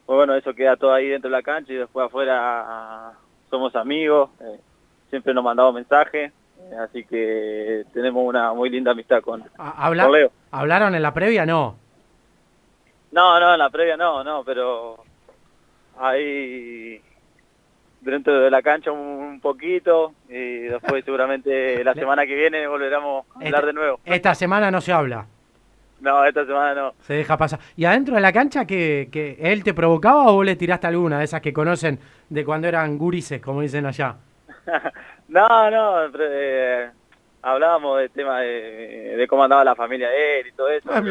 pues 0.07 0.17
bueno, 0.17 0.35
eso 0.35 0.55
queda 0.55 0.77
todo 0.77 0.93
ahí 0.95 1.09
dentro 1.09 1.31
de 1.31 1.37
la 1.37 1.43
cancha 1.43 1.73
y 1.73 1.77
después 1.77 2.07
afuera 2.07 3.13
somos 3.51 3.77
amigos, 3.77 4.31
eh, 4.41 4.59
siempre 5.11 5.35
nos 5.35 5.45
mandamos 5.45 5.75
mensajes, 5.75 6.33
eh, 6.61 6.75
así 6.81 7.05
que 7.05 7.85
tenemos 7.93 8.23
una 8.27 8.55
muy 8.55 8.71
linda 8.71 8.93
amistad 8.93 9.21
con, 9.21 9.43
A- 9.59 9.85
habla- 9.87 10.05
con 10.05 10.13
Leo. 10.13 10.33
¿Hablaron 10.51 10.95
en 10.95 11.03
la 11.03 11.13
previa? 11.13 11.45
No. 11.45 11.77
No, 13.13 13.39
no, 13.39 13.53
en 13.53 13.59
la 13.59 13.69
previa 13.69 13.99
no, 13.99 14.25
no, 14.25 14.45
pero 14.45 14.97
ahí 16.01 17.01
dentro 18.01 18.41
de 18.41 18.51
la 18.51 18.63
cancha 18.63 18.93
un, 18.93 19.41
poquito 19.41 20.13
y 20.29 20.63
después 20.63 21.05
seguramente 21.05 21.83
la 21.85 21.95
semana 21.95 22.27
que 22.27 22.35
viene 22.35 22.67
volveremos 22.67 23.27
a 23.35 23.35
hablar 23.39 23.55
Este- 23.61 23.67
de 23.67 23.73
nuevo. 23.73 24.01
Esta 24.05 24.35
semana 24.35 24.71
no 24.71 24.81
se 24.81 24.93
habla. 24.93 25.27
No, 26.01 26.25
esta 26.25 26.45
semana 26.47 26.75
no. 26.75 26.95
Se 27.01 27.15
deja 27.15 27.37
pasar. 27.37 27.59
¿Y 27.77 27.85
adentro 27.85 28.15
de 28.15 28.21
la 28.21 28.33
cancha 28.33 28.65
que, 28.67 29.09
que 29.11 29.37
él 29.41 29.65
te 29.65 29.75
provocaba 29.75 30.29
o 30.31 30.35
vos 30.35 30.47
le 30.47 30.55
tiraste 30.55 30.87
alguna 30.87 31.19
de 31.19 31.25
esas 31.25 31.41
que 31.41 31.53
conocen 31.53 31.99
de 32.29 32.45
cuando 32.45 32.69
eran 32.69 32.97
gurises, 32.99 33.41
como 33.41 33.63
dicen 33.63 33.87
allá? 33.87 34.17
No, 35.29 35.71
no, 35.71 36.11
pero, 36.11 36.25
eh, 36.27 36.91
hablábamos 37.43 37.99
del 37.99 38.11
tema 38.11 38.41
de, 38.41 39.15
de 39.17 39.29
cómo 39.29 39.45
andaba 39.45 39.63
la 39.63 39.75
familia 39.75 40.09
de 40.09 40.41
él 40.41 40.47
y 40.47 40.53
todo 40.53 40.71
eso. 40.71 40.89
Ah. 40.91 41.03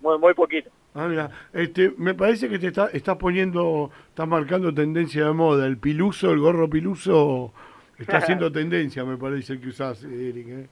Muy, 0.00 0.18
muy 0.18 0.34
poquito. 0.34 0.70
Ah, 0.98 1.08
mira, 1.08 1.30
este, 1.52 1.92
me 1.98 2.14
parece 2.14 2.48
que 2.48 2.58
te 2.58 2.68
está, 2.68 2.88
estás 2.90 3.18
poniendo, 3.18 3.90
estás 4.08 4.26
marcando 4.26 4.72
tendencia 4.72 5.26
de 5.26 5.32
moda. 5.34 5.66
El 5.66 5.76
piluso, 5.76 6.32
el 6.32 6.38
gorro 6.38 6.70
piluso, 6.70 7.52
está 7.98 8.16
haciendo 8.16 8.50
tendencia, 8.50 9.04
me 9.04 9.18
parece 9.18 9.52
el 9.52 9.60
que 9.60 9.68
usás, 9.68 10.02
Eric. 10.04 10.48
¿eh? 10.48 10.66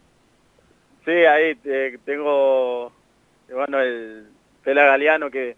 Sí, 1.04 1.10
ahí 1.10 1.58
eh, 1.64 1.98
tengo, 2.06 2.90
bueno, 3.52 3.78
el 3.80 4.24
Pela 4.62 4.86
Galeano 4.86 5.30
que, 5.30 5.56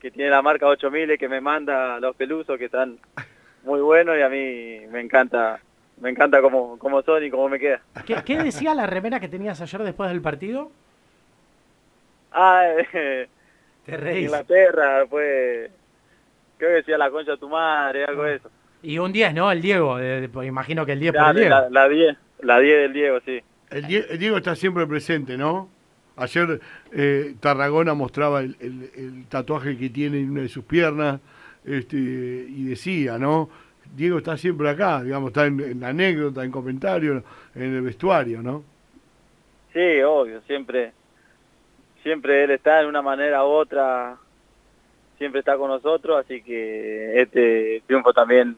que 0.00 0.10
tiene 0.10 0.30
la 0.30 0.40
marca 0.40 0.66
8000 0.66 1.18
que 1.18 1.28
me 1.28 1.42
manda 1.42 2.00
los 2.00 2.16
pelusos 2.16 2.56
que 2.56 2.64
están 2.64 2.98
muy 3.62 3.80
buenos 3.80 4.16
y 4.16 4.22
a 4.22 4.30
mí 4.30 4.86
me 4.90 5.00
encanta, 5.00 5.60
me 6.00 6.08
encanta 6.08 6.40
cómo, 6.40 6.78
cómo 6.78 7.02
son 7.02 7.24
y 7.24 7.30
cómo 7.30 7.50
me 7.50 7.58
queda. 7.58 7.82
¿Qué, 8.06 8.16
qué 8.24 8.38
decía 8.42 8.74
la 8.74 8.86
remera 8.86 9.20
que 9.20 9.28
tenías 9.28 9.60
ayer 9.60 9.82
después 9.82 10.08
del 10.08 10.22
partido? 10.22 10.70
Ah, 12.30 12.62
eh, 12.92 13.26
Te 13.88 13.96
reís. 13.96 14.24
Inglaterra, 14.26 15.04
pues, 15.08 15.70
creo 16.58 16.70
que 16.70 16.76
decía 16.76 16.98
la 16.98 17.10
concha 17.10 17.32
de 17.32 17.38
tu 17.38 17.48
madre, 17.48 18.04
algo 18.04 18.24
de 18.24 18.34
eso. 18.36 18.50
Y 18.82 18.98
un 18.98 19.12
10, 19.12 19.32
¿no? 19.34 19.50
El 19.50 19.62
Diego. 19.62 19.96
de- 19.96 20.20
de- 20.22 20.28
pues 20.28 20.46
imagino 20.46 20.84
que 20.84 20.92
el 20.92 21.00
10 21.00 21.12
por 21.14 21.30
el 21.30 21.36
Diego. 21.36 21.50
la, 21.50 21.70
la 21.70 21.88
10, 21.88 22.16
la 22.40 22.58
10 22.60 22.78
del 22.82 22.92
Diego, 22.92 23.18
sí. 23.24 23.40
El, 23.70 23.86
Die- 23.86 24.06
el 24.10 24.18
Diego 24.18 24.36
está 24.36 24.54
siempre 24.54 24.86
presente, 24.86 25.36
¿no? 25.38 25.68
Ayer 26.16 26.60
eh, 26.92 27.34
Tarragona 27.40 27.94
mostraba 27.94 28.40
el, 28.40 28.56
el- 28.60 28.90
el 28.96 29.24
tatuaje 29.28 29.76
que 29.78 29.88
tiene 29.88 30.18
en 30.20 30.30
una 30.32 30.42
de 30.42 30.48
sus 30.48 30.64
piernas 30.64 31.20
este, 31.64 31.96
y 31.96 32.64
decía, 32.64 33.18
¿no? 33.18 33.48
Diego 33.96 34.18
está 34.18 34.36
siempre 34.36 34.68
acá, 34.68 35.02
digamos, 35.02 35.28
está 35.28 35.46
en, 35.46 35.60
en 35.60 35.80
la 35.80 35.88
anécdota, 35.88 36.44
en 36.44 36.50
comentario, 36.50 37.22
en 37.54 37.62
el 37.76 37.80
vestuario, 37.82 38.42
¿no? 38.42 38.62
Sí, 39.72 40.00
obvio, 40.02 40.40
siempre, 40.42 40.92
siempre 42.02 42.44
él 42.44 42.50
está 42.50 42.80
en 42.80 42.86
una 42.86 43.02
manera 43.02 43.44
u 43.44 43.48
otra, 43.48 44.16
siempre 45.18 45.40
está 45.40 45.56
con 45.56 45.68
nosotros, 45.68 46.24
así 46.24 46.42
que 46.42 47.20
este 47.20 47.82
triunfo 47.86 48.12
también 48.12 48.56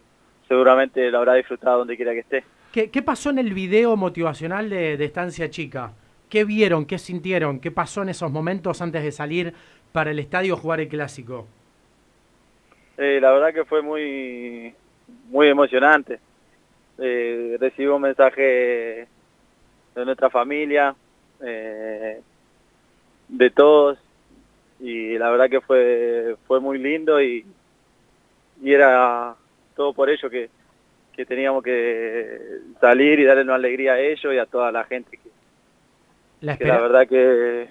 seguramente 0.48 1.10
lo 1.10 1.18
habrá 1.18 1.34
disfrutado 1.34 1.78
donde 1.78 1.96
quiera 1.96 2.12
que 2.12 2.20
esté. 2.20 2.44
¿Qué, 2.72 2.90
qué 2.90 3.02
pasó 3.02 3.30
en 3.30 3.38
el 3.38 3.52
video 3.54 3.96
motivacional 3.96 4.70
de, 4.70 4.96
de 4.96 5.04
Estancia 5.04 5.50
Chica? 5.50 5.92
¿Qué 6.28 6.44
vieron? 6.44 6.86
¿Qué 6.86 6.98
sintieron? 6.98 7.58
¿Qué 7.58 7.70
pasó 7.70 8.02
en 8.02 8.10
esos 8.10 8.30
momentos 8.30 8.80
antes 8.80 9.02
de 9.02 9.10
salir 9.10 9.52
para 9.92 10.12
el 10.12 10.18
estadio 10.20 10.54
a 10.54 10.56
jugar 10.56 10.80
el 10.80 10.88
clásico? 10.88 11.46
Eh, 12.96 13.18
la 13.20 13.32
verdad 13.32 13.52
que 13.52 13.64
fue 13.64 13.82
muy, 13.82 14.74
muy 15.30 15.48
emocionante. 15.48 16.20
Eh, 16.98 17.56
recibí 17.58 17.88
un 17.88 18.02
mensaje 18.02 19.08
de 19.94 20.04
nuestra 20.04 20.30
familia, 20.30 20.94
eh, 21.42 22.20
de 23.30 23.50
todos, 23.50 23.98
y 24.80 25.16
la 25.18 25.30
verdad 25.30 25.48
que 25.50 25.60
fue, 25.60 26.36
fue 26.46 26.60
muy 26.60 26.78
lindo 26.78 27.20
y, 27.22 27.44
y 28.62 28.72
era 28.72 29.34
todo 29.76 29.92
por 29.92 30.10
ello 30.10 30.28
que, 30.30 30.48
que 31.12 31.24
teníamos 31.26 31.62
que 31.62 32.38
salir 32.80 33.18
y 33.20 33.24
darle 33.24 33.42
una 33.42 33.54
alegría 33.56 33.92
a 33.94 34.00
ellos 34.00 34.32
y 34.34 34.38
a 34.38 34.46
toda 34.46 34.72
la 34.72 34.84
gente 34.84 35.16
que, 35.16 35.30
¿La 36.40 36.56
que 36.56 36.64
la 36.64 36.74
espera- 36.74 36.82
verdad 36.82 37.08
que, 37.08 37.68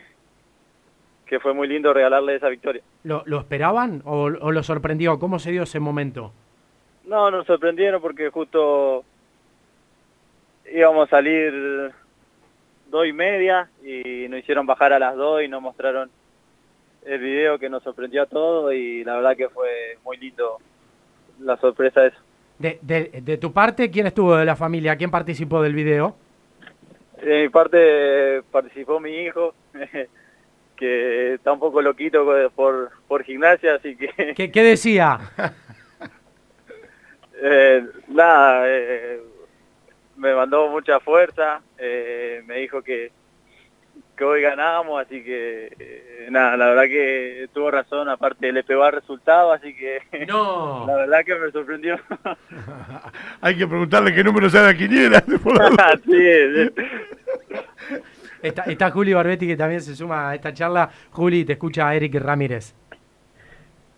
que 1.25 1.39
fue 1.39 1.53
muy 1.53 1.67
lindo 1.67 1.93
regalarle 1.93 2.35
esa 2.35 2.49
victoria. 2.49 2.81
¿Lo, 3.03 3.23
lo 3.25 3.39
esperaban 3.39 4.01
o, 4.05 4.23
o 4.25 4.51
lo 4.51 4.63
sorprendió? 4.63 5.19
¿Cómo 5.19 5.39
se 5.39 5.51
dio 5.51 5.63
ese 5.63 5.79
momento? 5.79 6.31
No, 7.05 7.29
nos 7.31 7.45
sorprendieron 7.47 8.01
porque 8.01 8.29
justo 8.29 9.03
íbamos 10.71 11.07
a 11.07 11.09
salir 11.09 11.91
dos 12.89 13.05
y 13.07 13.13
media 13.13 13.69
y 13.83 14.27
nos 14.29 14.39
hicieron 14.39 14.65
bajar 14.65 14.93
a 14.93 14.99
las 14.99 15.15
dos 15.15 15.41
y 15.43 15.47
nos 15.47 15.61
mostraron 15.61 16.09
el 17.05 17.19
video 17.19 17.57
que 17.59 17.69
nos 17.69 17.81
sorprendió 17.83 18.23
a 18.23 18.25
todos 18.25 18.73
y 18.73 19.03
la 19.03 19.15
verdad 19.15 19.37
que 19.37 19.49
fue 19.49 19.97
muy 20.03 20.17
lindo 20.17 20.57
la 21.39 21.57
sorpresa 21.57 22.01
de 22.01 22.07
eso. 22.09 22.17
De, 22.57 22.79
de- 22.81 23.21
de 23.21 23.37
tu 23.37 23.53
parte, 23.53 23.89
¿quién 23.89 24.07
estuvo 24.07 24.35
de 24.35 24.43
la 24.45 24.55
familia? 24.55 24.97
¿Quién 24.97 25.09
participó 25.11 25.61
del 25.61 25.73
video? 25.73 26.15
De 27.23 27.43
mi 27.43 27.49
parte 27.49 28.41
participó 28.51 28.99
mi 28.99 29.11
hijo, 29.11 29.53
que 30.75 31.33
está 31.35 31.53
un 31.53 31.59
poco 31.59 31.81
loquito 31.81 32.25
por, 32.55 32.91
por 33.07 33.23
gimnasia, 33.23 33.75
así 33.75 33.95
que 33.95 34.33
¿Qué, 34.35 34.51
qué 34.51 34.63
decía? 34.63 35.19
Eh, 37.41 37.85
nada, 38.09 38.63
eh, 38.67 39.21
me 40.19 40.35
mandó 40.35 40.67
mucha 40.67 40.99
fuerza, 40.99 41.61
eh, 41.77 42.43
me 42.45 42.57
dijo 42.57 42.81
que, 42.81 43.11
que 44.17 44.23
hoy 44.23 44.41
ganamos, 44.41 45.01
así 45.01 45.23
que 45.23 45.71
eh, 45.79 46.27
nada, 46.29 46.57
la 46.57 46.67
verdad 46.67 46.83
que 46.83 47.49
tuvo 47.53 47.71
razón, 47.71 48.09
aparte 48.09 48.51
le 48.51 48.63
pegó 48.63 48.83
al 48.83 48.93
resultado, 48.93 49.53
así 49.53 49.73
que 49.73 50.01
No. 50.27 50.85
la 50.87 50.95
verdad 50.97 51.25
que 51.25 51.35
me 51.35 51.51
sorprendió. 51.51 51.97
Hay 53.41 53.57
que 53.57 53.65
preguntarle 53.65 54.13
qué 54.13 54.23
número 54.23 54.49
sale 54.49 54.67
la 54.67 54.77
quiniela. 54.77 55.23
Sí, 56.05 56.11
sí. 56.53 56.83
Está, 58.41 58.63
está 58.63 58.91
Juli 58.91 59.13
Barbetti 59.13 59.47
que 59.47 59.57
también 59.57 59.81
se 59.81 59.95
suma 59.95 60.29
a 60.29 60.35
esta 60.35 60.53
charla. 60.53 60.89
Juli, 61.11 61.45
te 61.45 61.53
escucha 61.53 61.93
Eric 61.93 62.15
Ramírez. 62.15 62.73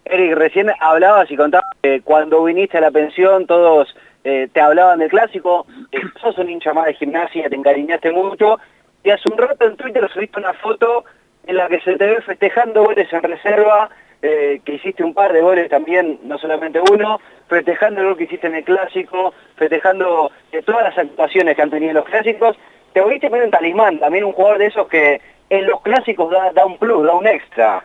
Eric, 0.05 0.35
recién 0.35 0.71
hablabas 0.79 1.29
y 1.31 1.37
contabas 1.37 1.67
que 1.81 2.01
cuando 2.01 2.43
viniste 2.43 2.77
a 2.77 2.81
la 2.81 2.91
pensión 2.91 3.45
todos 3.45 3.95
eh, 4.23 4.49
te 4.51 4.61
hablaban 4.61 4.99
del 4.99 5.09
clásico, 5.09 5.65
eh, 5.91 5.99
sos 6.21 6.37
un 6.37 6.49
hincha 6.49 6.73
más 6.73 6.85
de 6.85 6.93
gimnasia, 6.93 7.49
te 7.49 7.55
encariñaste 7.55 8.11
mucho, 8.11 8.59
y 9.03 9.09
hace 9.09 9.31
un 9.31 9.37
rato 9.37 9.65
en 9.65 9.77
Twitter 9.77 10.09
subiste 10.13 10.39
una 10.39 10.53
foto 10.53 11.05
en 11.47 11.57
la 11.57 11.67
que 11.67 11.79
se 11.81 11.97
te 11.97 12.05
ve 12.05 12.21
festejando 12.21 12.83
goles 12.83 13.11
en 13.11 13.23
reserva, 13.23 13.89
eh, 14.21 14.61
que 14.63 14.75
hiciste 14.75 15.03
un 15.03 15.15
par 15.15 15.33
de 15.33 15.41
goles 15.41 15.67
también, 15.69 16.19
no 16.23 16.37
solamente 16.37 16.79
uno, 16.91 17.19
festejando 17.47 18.03
gol 18.03 18.17
que 18.17 18.25
hiciste 18.25 18.47
en 18.47 18.55
el 18.55 18.63
clásico, 18.63 19.33
festejando 19.55 20.31
eh, 20.51 20.61
todas 20.61 20.83
las 20.83 20.97
actuaciones 20.97 21.55
que 21.55 21.61
han 21.63 21.71
tenido 21.71 21.89
en 21.89 21.95
los 21.95 22.05
clásicos, 22.05 22.55
te 22.93 23.01
volviste 23.01 23.29
medio 23.29 23.45
un 23.45 23.51
talismán, 23.51 23.99
también 23.99 24.25
un 24.25 24.33
jugador 24.33 24.59
de 24.59 24.67
esos 24.67 24.87
que 24.87 25.19
en 25.49 25.65
los 25.65 25.81
clásicos 25.81 26.29
da, 26.29 26.51
da 26.51 26.65
un 26.65 26.77
plus, 26.77 27.03
da 27.03 27.15
un 27.15 27.25
extra. 27.25 27.83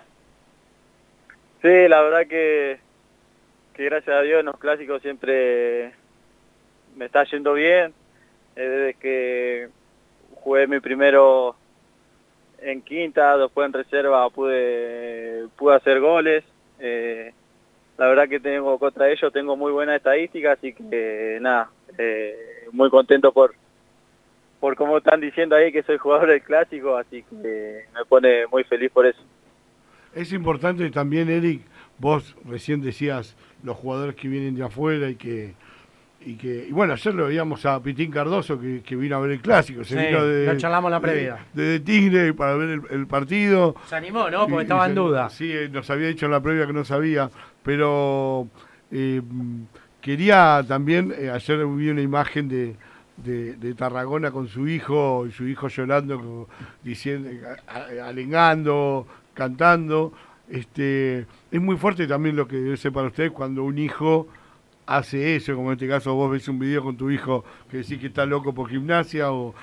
Sí, 1.62 1.88
la 1.88 2.02
verdad 2.02 2.26
que, 2.28 2.78
que 3.72 3.84
gracias 3.86 4.16
a 4.16 4.22
Dios 4.22 4.40
en 4.40 4.46
los 4.46 4.58
clásicos 4.58 5.00
siempre 5.00 5.92
me 6.96 7.06
está 7.06 7.24
yendo 7.24 7.52
bien. 7.54 7.92
Eh, 8.56 8.68
desde 8.68 8.94
que 8.94 9.68
jugué 10.34 10.66
mi 10.66 10.80
primero 10.80 11.54
en 12.60 12.80
quinta, 12.82 13.36
después 13.36 13.66
en 13.66 13.72
reserva 13.72 14.28
pude, 14.30 15.46
pude 15.56 15.76
hacer 15.76 16.00
goles. 16.00 16.44
Eh, 16.80 17.32
la 17.98 18.08
verdad 18.08 18.28
que 18.28 18.40
tengo 18.40 18.78
contra 18.78 19.10
ellos, 19.10 19.32
tengo 19.32 19.56
muy 19.56 19.72
buena 19.72 19.96
estadística, 19.96 20.52
así 20.52 20.72
que 20.72 21.38
nada, 21.40 21.70
eh, 21.96 22.66
muy 22.72 22.90
contento 22.90 23.32
por 23.32 23.54
por 24.60 24.74
cómo 24.74 24.96
están 24.96 25.20
diciendo 25.20 25.54
ahí 25.54 25.70
que 25.70 25.82
soy 25.82 25.98
jugador 25.98 26.28
del 26.28 26.42
clásico, 26.42 26.96
así 26.96 27.22
que 27.22 27.84
me 27.94 28.04
pone 28.08 28.46
muy 28.46 28.64
feliz 28.64 28.90
por 28.90 29.06
eso. 29.06 29.20
Es 30.14 30.32
importante 30.32 30.88
también, 30.90 31.28
Eric, 31.28 31.60
vos 31.98 32.34
recién 32.44 32.80
decías 32.80 33.36
los 33.62 33.76
jugadores 33.76 34.16
que 34.16 34.28
vienen 34.28 34.56
de 34.56 34.64
afuera 34.64 35.10
y 35.10 35.16
que 35.16 35.54
y 36.26 36.34
que 36.34 36.66
y 36.68 36.72
bueno, 36.72 36.92
ayer 36.94 37.14
lo 37.14 37.26
veíamos 37.28 37.64
a 37.64 37.80
Pitín 37.82 38.10
Cardoso 38.10 38.60
que, 38.60 38.82
que 38.82 38.96
vino 38.96 39.16
a 39.16 39.20
ver 39.20 39.30
el 39.30 39.40
clásico, 39.40 39.84
se 39.84 39.98
Sí, 39.98 40.06
vino 40.06 40.24
de, 40.26 40.46
lo 40.46 40.56
charlamos 40.58 40.90
la 40.90 41.00
previa. 41.00 41.38
de, 41.54 41.62
de 41.62 41.80
Tigre 41.80 42.34
para 42.34 42.54
ver 42.56 42.68
el, 42.70 42.82
el 42.90 43.06
partido. 43.06 43.76
Se 43.86 43.94
animó, 43.96 44.28
¿no? 44.28 44.40
Porque 44.48 44.56
y 44.56 44.62
estaba 44.62 44.86
en 44.86 44.94
duda. 44.96 45.30
Sí, 45.30 45.50
eh, 45.52 45.68
nos 45.70 45.88
había 45.88 46.08
dicho 46.08 46.26
en 46.26 46.32
la 46.32 46.40
previa 46.40 46.66
que 46.66 46.72
no 46.72 46.84
sabía, 46.84 47.30
pero 47.62 48.48
eh, 48.90 49.22
quería 50.00 50.64
también, 50.66 51.14
eh, 51.16 51.30
ayer 51.30 51.64
vi 51.66 51.90
una 51.90 52.02
imagen 52.02 52.48
de, 52.48 52.76
de, 53.18 53.54
de 53.54 53.74
Tarragona 53.74 54.30
con 54.30 54.48
su 54.48 54.68
hijo, 54.68 55.26
y 55.28 55.32
su 55.32 55.46
hijo 55.46 55.68
llorando, 55.68 56.48
diciendo, 56.82 57.30
alengando, 58.04 59.06
cantando, 59.34 60.12
este, 60.48 61.26
es 61.50 61.60
muy 61.60 61.76
fuerte 61.76 62.06
también 62.06 62.36
lo 62.36 62.46
que 62.46 62.56
debe 62.56 62.76
ser 62.76 62.92
para 62.92 63.08
ustedes 63.08 63.30
cuando 63.32 63.64
un 63.64 63.78
hijo 63.78 64.28
hace 64.86 65.36
eso, 65.36 65.54
como 65.54 65.68
en 65.68 65.74
este 65.74 65.88
caso 65.88 66.14
vos 66.14 66.30
ves 66.30 66.48
un 66.48 66.58
video 66.58 66.82
con 66.82 66.96
tu 66.96 67.10
hijo 67.10 67.44
que 67.70 67.78
decís 67.78 67.98
que 67.98 68.06
está 68.06 68.24
loco 68.24 68.54
por 68.54 68.68
gimnasia, 68.68 69.32
o, 69.32 69.54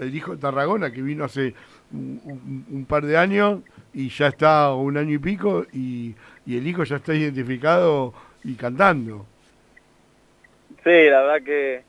el 0.00 0.14
hijo 0.14 0.36
de 0.36 0.40
Tarragona 0.40 0.92
que 0.92 1.02
vino 1.02 1.24
hace 1.24 1.54
un 1.92 2.86
par 2.88 3.04
de 3.04 3.16
años 3.16 3.60
y 3.92 4.08
ya 4.08 4.28
está 4.28 4.72
un 4.72 4.96
año 4.96 5.14
y 5.14 5.18
pico 5.18 5.66
y, 5.72 6.14
y 6.46 6.56
el 6.56 6.66
hijo 6.66 6.84
ya 6.84 6.96
está 6.96 7.12
identificado 7.14 8.14
y 8.44 8.54
cantando. 8.54 9.26
Sí, 10.84 11.08
la 11.08 11.22
verdad 11.22 11.42
que, 11.42 11.82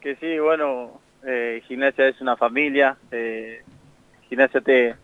que 0.00 0.16
sí, 0.16 0.38
bueno, 0.38 1.00
eh, 1.26 1.62
gimnasia 1.68 2.08
es 2.08 2.20
una 2.20 2.36
familia, 2.36 2.96
eh, 3.10 3.62
gimnasia 4.28 4.62
te, 4.62 4.94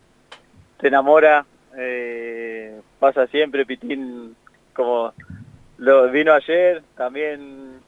te 0.80 0.88
enamora, 0.88 1.44
eh, 1.76 2.80
pasa 2.99 3.26
siempre, 3.26 3.66
Pitín 3.66 4.35
como 4.75 5.12
lo 5.78 6.11
vino 6.11 6.33
ayer, 6.33 6.83
también 6.97 7.80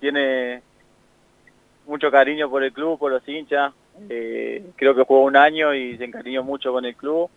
tiene 0.00 0.62
mucho 1.86 2.10
cariño 2.10 2.48
por 2.50 2.62
el 2.62 2.72
club, 2.72 2.98
por 2.98 3.10
los 3.10 3.26
hinchas, 3.28 3.72
eh, 4.08 4.64
creo 4.76 4.94
que 4.94 5.02
jugó 5.02 5.24
un 5.24 5.36
año 5.36 5.74
y 5.74 5.96
se 5.96 6.04
encariñó 6.04 6.42
mucho 6.42 6.72
con 6.72 6.84
el 6.84 6.94
club, 6.94 7.28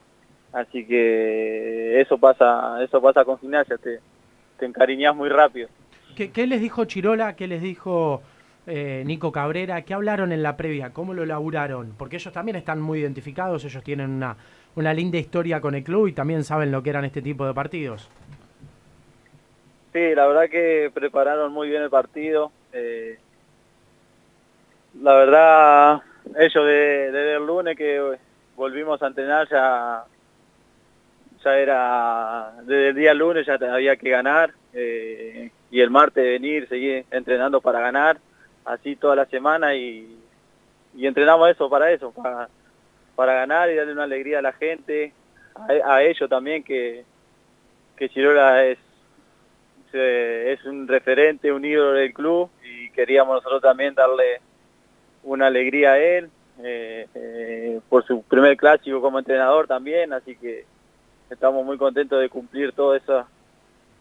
así 0.54 0.86
que 0.86 2.00
eso 2.00 2.18
pasa, 2.18 2.84
eso 2.84 3.02
pasa 3.02 3.26
con 3.26 3.40
gimnasia, 3.40 3.78
te, 3.78 4.00
te 4.60 4.66
encariñas 4.66 5.16
muy 5.16 5.30
rápido. 5.30 5.70
¿Qué, 6.16 6.32
qué 6.32 6.46
les 6.46 6.62
dijo 6.62 6.86
Chirola? 6.86 7.36
¿Qué 7.36 7.48
les 7.48 7.62
dijo 7.62 8.22
eh, 8.68 9.04
Nico 9.06 9.32
Cabrera? 9.32 9.82
¿Qué 9.84 9.94
hablaron 9.94 10.32
en 10.32 10.44
la 10.44 10.58
previa? 10.58 10.92
¿Cómo 10.92 11.14
lo 11.14 11.26
laburaron? 11.26 11.96
Porque 11.98 12.18
ellos 12.18 12.34
también 12.34 12.58
están 12.58 12.82
muy 12.82 13.00
identificados, 13.00 13.64
ellos 13.64 13.84
tienen 13.84 14.10
una, 14.12 14.36
una 14.76 14.94
linda 14.94 15.18
historia 15.18 15.62
con 15.62 15.74
el 15.74 15.84
club 15.84 16.08
y 16.08 16.14
también 16.14 16.44
saben 16.44 16.72
lo 16.72 16.84
que 16.84 16.90
eran 16.90 17.06
este 17.06 17.22
tipo 17.22 17.46
de 17.46 17.54
partidos. 17.54 18.10
Sí, 19.94 20.16
la 20.16 20.26
verdad 20.28 20.50
que 20.50 20.90
prepararon 20.94 21.52
muy 21.52 21.70
bien 21.70 21.84
el 21.84 21.90
partido. 21.90 22.52
eh, 22.74 23.20
la 25.02 25.14
verdad, 25.16 26.02
ellos 26.38 26.66
de- 26.66 27.12
desde 27.12 27.36
el 27.36 27.46
lunes 27.46 27.76
que 27.78 28.18
volvimos 28.56 29.02
a 29.02 29.08
entrenar 29.08 29.48
ya, 29.50 30.04
ya 31.44 31.58
era, 31.58 32.54
desde 32.64 32.90
el 32.90 32.96
día 32.96 33.14
lunes 33.14 33.46
ya 33.46 33.54
había 33.56 33.96
que 33.96 34.10
ganar 34.10 34.54
eh, 34.74 35.50
y 35.70 35.82
el 35.82 35.90
martes 35.90 36.24
venir, 36.24 36.68
seguir 36.70 37.06
entrenando 37.12 37.60
para 37.62 37.80
ganar, 37.80 38.18
así 38.66 38.96
toda 38.96 39.16
la 39.16 39.26
semana 39.26 39.76
y, 39.76 40.18
entrenamos 40.98 41.50
eso 41.50 41.70
para 41.70 41.92
eso, 41.92 42.12
para, 42.12 42.48
para 43.16 43.34
ganar 43.34 43.70
y 43.70 43.76
darle 43.76 43.94
una 43.94 44.04
alegría 44.04 44.40
a 44.40 44.42
la 44.42 44.54
gente, 44.54 45.14
a, 45.56 45.96
a 45.96 46.04
ellos 46.04 46.30
también 46.30 46.64
que, 46.64 47.04
que 47.98 48.10
Chirola 48.10 48.64
es 48.66 48.78
se- 49.92 50.54
es 50.54 50.64
un 50.66 50.88
referente, 50.88 51.52
un 51.52 51.64
ídolo 51.66 51.94
del 51.94 52.14
club 52.14 52.50
y 52.64 52.90
queríamos 52.92 53.36
nosotros 53.36 53.62
también 53.62 53.94
darle 53.94 54.42
una 55.24 55.48
alegría 55.48 55.94
a 55.94 56.00
él 56.00 56.30
eh, 56.64 57.08
eh, 57.16 57.80
por 57.90 58.06
su 58.06 58.24
primer 58.24 58.58
clásico 58.58 59.02
como 59.02 59.20
entrenador 59.20 59.68
también, 59.68 60.14
así 60.14 60.36
que 60.36 60.66
estamos 61.30 61.66
muy 61.66 61.78
contentos 61.78 62.20
de 62.20 62.30
cumplir 62.30 62.72
todos 62.74 63.02
esos, 63.02 63.26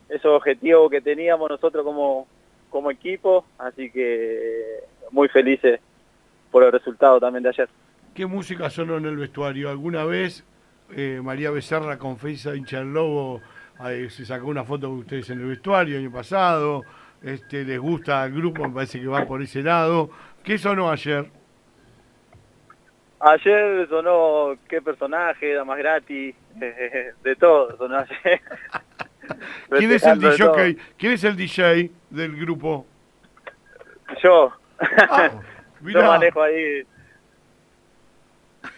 esos 0.09 0.27
objetivos 0.37 0.91
que 0.91 1.01
teníamos 1.01 1.49
nosotros 1.51 1.85
como, 1.85 2.27
como 2.71 2.91
equipo, 2.91 3.45
así 3.59 3.91
que 3.91 4.81
muy 5.11 5.29
felices 5.29 5.81
por 6.51 6.65
el 6.65 6.73
resultado 6.73 7.21
también 7.21 7.43
de 7.45 7.51
ayer. 7.51 7.69
¿Qué 8.15 8.27
música 8.27 8.69
sonó 8.71 8.97
en 8.97 9.05
el 9.07 9.17
vestuario? 9.17 9.71
¿Alguna 9.71 10.05
vez 10.05 10.45
eh, 10.97 11.21
María 11.23 11.51
Becerra 11.51 11.97
confiesa 11.99 12.57
hincha 12.57 12.79
del 12.79 12.93
lobo? 12.93 13.41
Se 14.09 14.25
sacó 14.25 14.47
una 14.47 14.65
foto 14.65 14.89
con 14.89 14.99
ustedes 14.99 15.31
en 15.31 15.41
el 15.41 15.47
vestuario 15.47 15.97
el 15.97 16.05
año 16.05 16.13
pasado. 16.13 16.83
Este, 17.23 17.65
¿Les 17.65 17.79
gusta 17.79 18.25
el 18.25 18.35
grupo? 18.35 18.63
Me 18.63 18.75
parece 18.75 19.01
que 19.01 19.07
va 19.07 19.27
por 19.27 19.43
ese 19.43 19.63
lado. 19.63 20.11
¿Qué 20.43 20.59
sonó 20.59 20.91
ayer? 20.91 21.27
Ayer 23.21 23.87
sonó 23.89 24.55
qué 24.67 24.81
personaje, 24.81 25.53
era 25.53 25.65
más 25.65 25.77
gratis, 25.77 26.35
de 26.55 27.37
todo 27.37 27.77
sonó 27.77 27.99
ayer. 27.99 28.41
¿Quién 29.71 29.93
es 29.93 30.05
el. 30.05 30.19
DJ? 30.19 30.77
¿Quién 30.97 31.13
es 31.13 31.25
el 31.25 31.37
DJ 31.37 31.91
del 32.09 32.37
grupo? 32.37 32.87
Yo. 34.23 34.53
Ah. 34.79 35.31
Yo 35.83 36.03
manejo 36.03 36.43
ahí. 36.43 36.83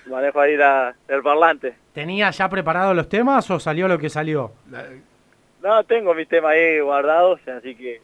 Manejo 0.06 0.40
ahí 0.40 0.56
la, 0.56 0.94
el 1.08 1.22
parlante. 1.22 1.74
¿Tenía 1.92 2.30
ya 2.30 2.48
preparados 2.48 2.96
los 2.96 3.08
temas 3.08 3.48
o 3.50 3.60
salió 3.60 3.86
lo 3.88 3.98
que 3.98 4.08
salió? 4.08 4.52
La- 4.70 4.86
No, 5.62 5.84
tengo 5.84 6.12
mis 6.14 6.26
temas 6.28 6.52
ahí 6.52 6.80
guardados, 6.80 7.40
así 7.48 7.74
que 7.76 8.00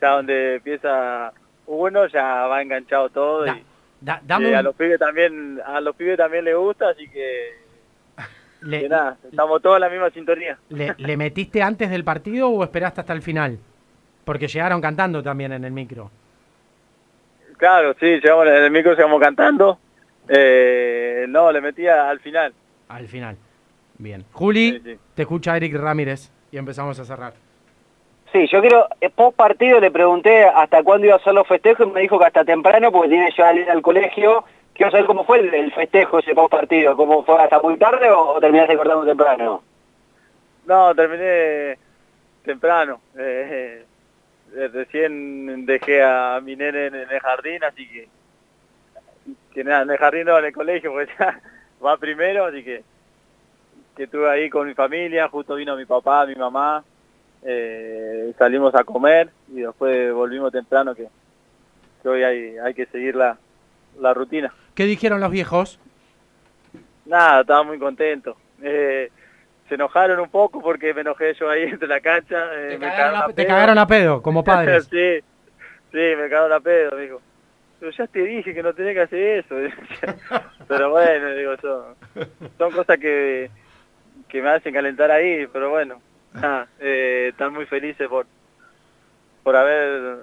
ya 0.00 0.10
donde 0.10 0.56
empieza 0.56 1.32
uno 1.66 2.06
ya 2.08 2.46
va 2.46 2.62
enganchado 2.62 3.10
todo 3.10 3.44
Da- 3.44 3.56
y, 3.56 3.64
da- 4.00 4.20
y 4.24 4.26
dame 4.26 4.56
a 4.56 4.62
los 4.62 4.74
pibes 4.74 4.98
también 4.98 5.60
a 5.64 5.80
los 5.80 5.94
pibes 5.94 6.16
también 6.16 6.44
les 6.44 6.56
gusta, 6.56 6.88
así 6.88 7.08
que, 7.08 7.50
le, 8.62 8.80
que 8.80 8.88
nada, 8.88 9.16
estamos 9.30 9.62
todos 9.62 9.76
en 9.76 9.80
la 9.82 9.88
misma 9.90 10.10
sintonía. 10.10 10.58
le- 10.70 10.94
¿Le 10.98 11.16
metiste 11.16 11.62
antes 11.62 11.90
del 11.90 12.02
partido 12.04 12.48
o 12.48 12.64
esperaste 12.64 13.00
hasta 13.02 13.12
el 13.12 13.22
final? 13.22 13.58
Porque 14.24 14.48
llegaron 14.48 14.80
cantando 14.80 15.22
también 15.22 15.52
en 15.52 15.64
el 15.64 15.72
micro. 15.72 16.10
Claro, 17.56 17.94
sí, 17.98 18.06
llegamos 18.06 18.46
en 18.46 18.54
el 18.54 18.70
micro, 18.70 18.92
llegamos 18.94 19.20
cantando. 19.20 19.78
Eh, 20.28 21.26
no, 21.28 21.50
le 21.52 21.60
metía 21.60 22.08
al 22.08 22.20
final. 22.20 22.52
Al 22.88 23.06
final. 23.08 23.36
Bien. 23.98 24.24
Juli, 24.32 24.72
Sí, 24.72 24.80
sí. 24.84 24.98
te 25.14 25.22
escucha 25.22 25.56
Eric 25.56 25.74
Ramírez 25.74 26.30
y 26.52 26.56
empezamos 26.58 26.98
a 27.00 27.04
cerrar. 27.04 27.32
Sí, 28.32 28.46
yo 28.52 28.60
quiero, 28.60 28.86
eh, 29.00 29.08
post 29.10 29.36
partido 29.36 29.80
le 29.80 29.90
pregunté 29.90 30.44
hasta 30.44 30.82
cuándo 30.82 31.06
iba 31.06 31.16
a 31.16 31.20
ser 31.20 31.32
los 31.34 31.46
festejos 31.48 31.86
y 31.86 31.90
me 31.90 32.02
dijo 32.02 32.18
que 32.18 32.26
hasta 32.26 32.44
temprano 32.44 32.92
porque 32.92 33.08
tiene 33.08 33.32
ya 33.36 33.52
ir 33.54 33.70
al 33.70 33.80
colegio. 33.82 34.44
Quiero 34.74 34.90
saber 34.92 35.06
cómo 35.06 35.24
fue 35.24 35.40
el, 35.40 35.52
el 35.52 35.72
festejo 35.72 36.18
ese 36.20 36.34
post 36.34 36.52
partido, 36.52 36.94
cómo 36.96 37.24
fue 37.24 37.42
hasta 37.42 37.58
muy 37.60 37.76
tarde 37.78 38.10
o, 38.10 38.34
o 38.34 38.40
terminaste 38.40 38.76
cortando 38.76 39.06
temprano. 39.06 39.62
No, 40.66 40.94
terminé 40.94 41.78
temprano. 42.44 43.00
Eh, 43.18 43.84
eh, 44.54 44.68
recién 44.72 45.64
dejé 45.66 46.02
a 46.02 46.38
mi 46.42 46.54
nene 46.54 46.86
en, 46.86 46.94
en 46.94 47.10
el 47.10 47.20
jardín, 47.20 47.64
así 47.64 47.88
que, 47.88 48.08
que 49.52 49.64
nada, 49.64 49.82
en 49.82 49.90
el 49.90 49.96
jardín 49.98 50.24
no, 50.26 50.38
en 50.38 50.44
el 50.46 50.52
colegio, 50.52 50.92
pues 50.92 51.08
ya 51.18 51.40
va 51.84 51.96
primero, 51.96 52.44
así 52.46 52.62
que 52.64 52.82
que 53.96 54.04
estuve 54.04 54.30
ahí 54.30 54.48
con 54.48 54.66
mi 54.68 54.74
familia, 54.74 55.28
justo 55.28 55.56
vino 55.56 55.76
mi 55.76 55.84
papá, 55.84 56.24
mi 56.24 56.36
mamá, 56.36 56.84
eh, 57.42 58.32
salimos 58.38 58.72
a 58.76 58.84
comer 58.84 59.28
y 59.52 59.60
después 59.62 60.12
volvimos 60.12 60.52
temprano, 60.52 60.94
que, 60.94 61.08
que 62.02 62.08
hoy 62.08 62.22
hay, 62.22 62.56
hay 62.58 62.74
que 62.74 62.86
seguir 62.86 63.16
la, 63.16 63.36
la 64.00 64.14
rutina. 64.14 64.54
¿Qué 64.76 64.84
dijeron 64.84 65.20
los 65.20 65.32
viejos? 65.32 65.80
Nada, 67.06 67.40
estaba 67.40 67.64
muy 67.64 67.78
contento. 67.80 68.36
Eh, 68.62 69.10
se 69.68 69.74
enojaron 69.74 70.20
un 70.20 70.30
poco 70.30 70.60
porque 70.62 70.94
me 70.94 71.00
enojé 71.00 71.34
yo 71.34 71.50
ahí 71.50 71.62
entre 71.72 71.88
la 71.88 72.00
cancha. 72.00 72.54
eh, 72.54 72.68
Te 72.70 72.78
me 72.78 72.86
cagaron, 72.88 73.22
a, 73.22 73.26
te 73.26 73.32
pedo. 73.34 73.48
cagaron 73.48 73.78
a 73.78 73.86
pedo, 73.88 74.22
como 74.22 74.44
padres. 74.44 74.84
sí, 74.84 75.18
sí, 75.90 75.98
me 76.16 76.28
cagaron 76.28 76.52
a 76.52 76.60
pedo, 76.60 76.96
dijo. 76.96 77.20
Pero 77.80 77.92
ya 77.92 78.06
te 78.06 78.24
dije 78.24 78.54
que 78.54 78.62
no 78.62 78.74
tenés 78.74 78.94
que 78.94 79.00
hacer 79.00 79.38
eso. 79.38 79.54
pero 80.68 80.90
bueno, 80.90 81.34
digo, 81.34 81.56
son, 81.58 81.94
son 82.58 82.72
cosas 82.72 82.98
que, 82.98 83.50
que 84.28 84.42
me 84.42 84.50
hacen 84.50 84.74
calentar 84.74 85.10
ahí, 85.10 85.46
pero 85.52 85.70
bueno, 85.70 86.00
eh, 86.80 87.28
están 87.30 87.52
muy 87.54 87.66
felices 87.66 88.08
por, 88.08 88.26
por 89.42 89.56
haber 89.56 90.18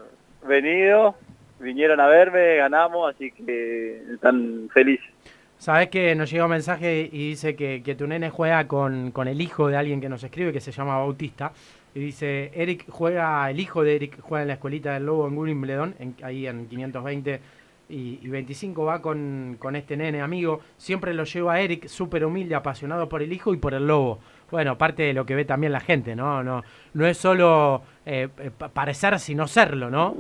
venido, 0.47 1.15
vinieron 1.59 1.99
a 1.99 2.07
verme, 2.07 2.57
ganamos, 2.57 3.13
así 3.13 3.31
que 3.31 4.01
están 4.13 4.69
felices. 4.73 5.09
Sabes 5.57 5.87
que 5.87 6.13
nos 6.15 6.29
llega 6.29 6.43
un 6.43 6.51
mensaje 6.51 7.09
y 7.11 7.29
dice 7.29 7.55
que, 7.55 7.81
que 7.81 7.95
tu 7.95 8.05
nene 8.05 8.29
juega 8.29 8.67
con, 8.67 9.11
con 9.11 9.27
el 9.27 9.41
hijo 9.41 9.67
de 9.67 9.77
alguien 9.77 10.01
que 10.01 10.09
nos 10.09 10.23
escribe 10.23 10.51
que 10.51 10.59
se 10.59 10.71
llama 10.71 10.97
Bautista. 10.97 11.53
Y 11.95 12.01
dice, 12.01 12.51
Eric 12.53 12.85
juega, 12.89 13.49
el 13.49 13.59
hijo 13.59 13.83
de 13.83 13.95
Eric 13.95 14.19
juega 14.21 14.43
en 14.43 14.49
la 14.49 14.55
escuelita 14.55 14.93
del 14.93 15.05
Lobo 15.05 15.27
en 15.27 15.37
Wimbledon, 15.37 15.95
en, 15.99 16.15
ahí 16.23 16.45
en 16.47 16.67
520 16.67 17.41
y, 17.89 18.19
y 18.21 18.27
25 18.29 18.83
va 18.85 19.01
con, 19.01 19.57
con 19.59 19.75
este 19.77 19.97
nene 19.97 20.21
amigo. 20.21 20.61
Siempre 20.77 21.13
lo 21.13 21.23
lleva 21.23 21.59
Eric, 21.61 21.87
súper 21.87 22.25
humilde, 22.25 22.55
apasionado 22.55 23.09
por 23.09 23.21
el 23.23 23.31
hijo 23.33 23.53
y 23.53 23.57
por 23.57 23.73
el 23.73 23.87
Lobo. 23.87 24.19
Bueno, 24.51 24.77
parte 24.77 25.03
de 25.03 25.13
lo 25.13 25.25
que 25.25 25.35
ve 25.35 25.45
también 25.45 25.73
la 25.73 25.79
gente, 25.79 26.15
¿no? 26.17 26.43
No, 26.43 26.63
no 26.93 27.07
es 27.07 27.17
solo 27.17 27.83
eh, 28.05 28.27
eh, 28.39 28.51
pa- 28.57 28.69
parecer, 28.69 29.17
sino 29.19 29.47
serlo, 29.47 29.89
¿no? 29.89 30.17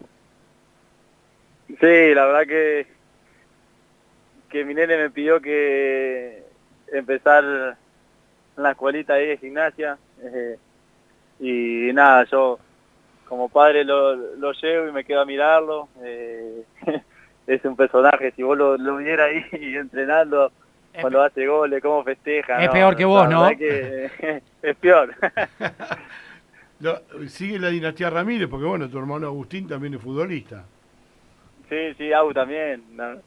Sí, 1.67 2.13
la 2.13 2.25
verdad 2.25 2.47
que 2.47 2.87
que 4.49 4.65
mi 4.65 4.73
nene 4.73 4.97
me 4.97 5.09
pidió 5.09 5.41
que 5.41 6.43
empezar 6.87 7.77
la 8.57 8.71
escuelita 8.71 9.13
ahí 9.15 9.27
de 9.27 9.37
gimnasia 9.37 9.99
eh, 10.21 10.57
y 11.39 11.91
nada, 11.93 12.25
yo 12.25 12.59
como 13.27 13.49
padre 13.49 13.83
lo, 13.83 14.15
lo 14.15 14.51
llevo 14.53 14.87
y 14.87 14.91
me 14.91 15.03
quedo 15.03 15.21
a 15.21 15.25
mirarlo. 15.25 15.89
eh, 16.03 16.63
es 17.47 17.63
un 17.65 17.75
personaje, 17.75 18.31
si 18.31 18.43
vos 18.43 18.57
lo, 18.57 18.77
lo 18.77 18.97
viera 18.97 19.25
ahí 19.25 19.43
entrenando, 19.51 20.51
cuando 20.99 21.21
hace 21.21 21.45
goles, 21.47 21.81
cómo 21.81 22.03
festeja. 22.03 22.63
Es 22.63 22.69
no, 22.69 22.71
peor 22.71 22.95
que 22.95 23.05
vos, 23.05 23.27
la 23.27 23.29
¿no? 23.29 23.41
verdad 23.41 23.57
que 23.57 24.41
es 24.61 24.75
peor. 24.77 25.15
Sigue 27.27 27.59
la 27.59 27.69
dinastía 27.69 28.09
Ramírez, 28.09 28.47
porque 28.49 28.65
bueno, 28.65 28.89
tu 28.89 28.97
hermano 28.99 29.27
Agustín 29.27 29.67
también 29.67 29.93
es 29.95 30.01
futbolista. 30.01 30.65
Sí, 31.69 31.93
sí, 31.97 32.13
Agu 32.13 32.33
también. 32.33 32.83
La, 32.95 33.17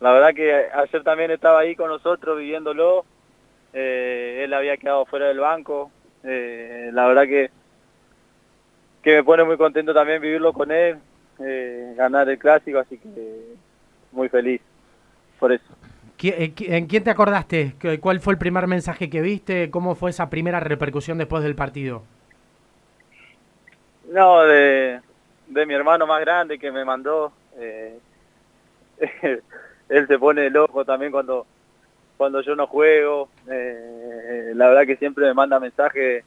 la 0.00 0.12
verdad 0.12 0.34
que 0.34 0.52
ayer 0.54 1.02
también 1.04 1.30
estaba 1.30 1.60
ahí 1.60 1.76
con 1.76 1.88
nosotros 1.88 2.38
viviéndolo. 2.38 3.04
Eh, 3.72 4.42
él 4.44 4.54
había 4.54 4.76
quedado 4.76 5.06
fuera 5.06 5.28
del 5.28 5.40
banco. 5.40 5.90
Eh, 6.26 6.90
la 6.92 7.06
verdad 7.06 7.24
que, 7.24 7.50
que 9.02 9.16
me 9.16 9.24
pone 9.24 9.44
muy 9.44 9.56
contento 9.56 9.94
también 9.94 10.20
vivirlo 10.20 10.52
con 10.52 10.70
él, 10.72 10.96
eh, 11.38 11.94
ganar 11.96 12.28
el 12.28 12.38
clásico, 12.38 12.78
así 12.78 12.98
que 12.98 13.08
muy 14.12 14.28
feliz 14.28 14.60
por 15.38 15.52
eso. 15.52 15.64
¿Qui- 16.18 16.34
eh, 16.36 16.52
¿En 16.76 16.86
quién 16.86 17.04
te 17.04 17.10
acordaste? 17.10 17.74
¿Qué- 17.78 18.00
¿Cuál 18.00 18.20
fue 18.20 18.32
el 18.32 18.38
primer 18.38 18.66
mensaje 18.66 19.08
que 19.10 19.20
viste? 19.20 19.70
¿Cómo 19.70 19.94
fue 19.94 20.10
esa 20.10 20.30
primera 20.30 20.60
repercusión 20.60 21.18
después 21.18 21.42
del 21.44 21.54
partido? 21.54 22.02
No, 24.10 24.42
de, 24.42 25.00
de 25.48 25.66
mi 25.66 25.74
hermano 25.74 26.06
más 26.06 26.20
grande 26.20 26.58
que 26.58 26.70
me 26.72 26.84
mandó. 26.84 27.32
eh, 27.58 27.98
él 29.88 30.06
se 30.06 30.18
pone 30.18 30.48
loco 30.50 30.84
también 30.84 31.12
cuando 31.12 31.46
cuando 32.16 32.40
yo 32.40 32.54
no 32.56 32.66
juego. 32.66 33.28
eh, 33.50 34.52
la 34.54 34.68
verdad 34.68 34.86
que 34.86 34.96
siempre 34.96 35.26
me 35.26 35.34
manda 35.34 35.60
mensajes 35.60 36.24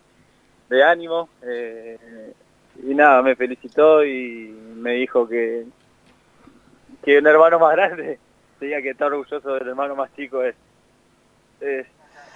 de 0.69 0.83
ánimo. 0.83 1.29
eh, 1.43 2.33
y 2.81 2.95
nada, 2.95 3.21
me 3.21 3.35
felicitó 3.35 4.05
y 4.05 4.49
me 4.75 4.93
dijo 4.93 5.27
que, 5.27 5.65
que 7.03 7.17
un 7.17 7.27
hermano 7.27 7.59
más 7.59 7.75
grande 7.75 8.19
tenía 8.59 8.81
que 8.81 8.91
estar 8.91 9.11
orgulloso 9.11 9.53
del 9.55 9.67
hermano 9.67 9.95
más 9.95 10.13
chico. 10.15 10.41
Es, 10.43 10.55
es 11.59 11.85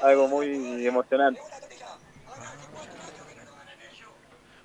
algo 0.01 0.27
muy 0.27 0.85
emocionante. 0.85 1.39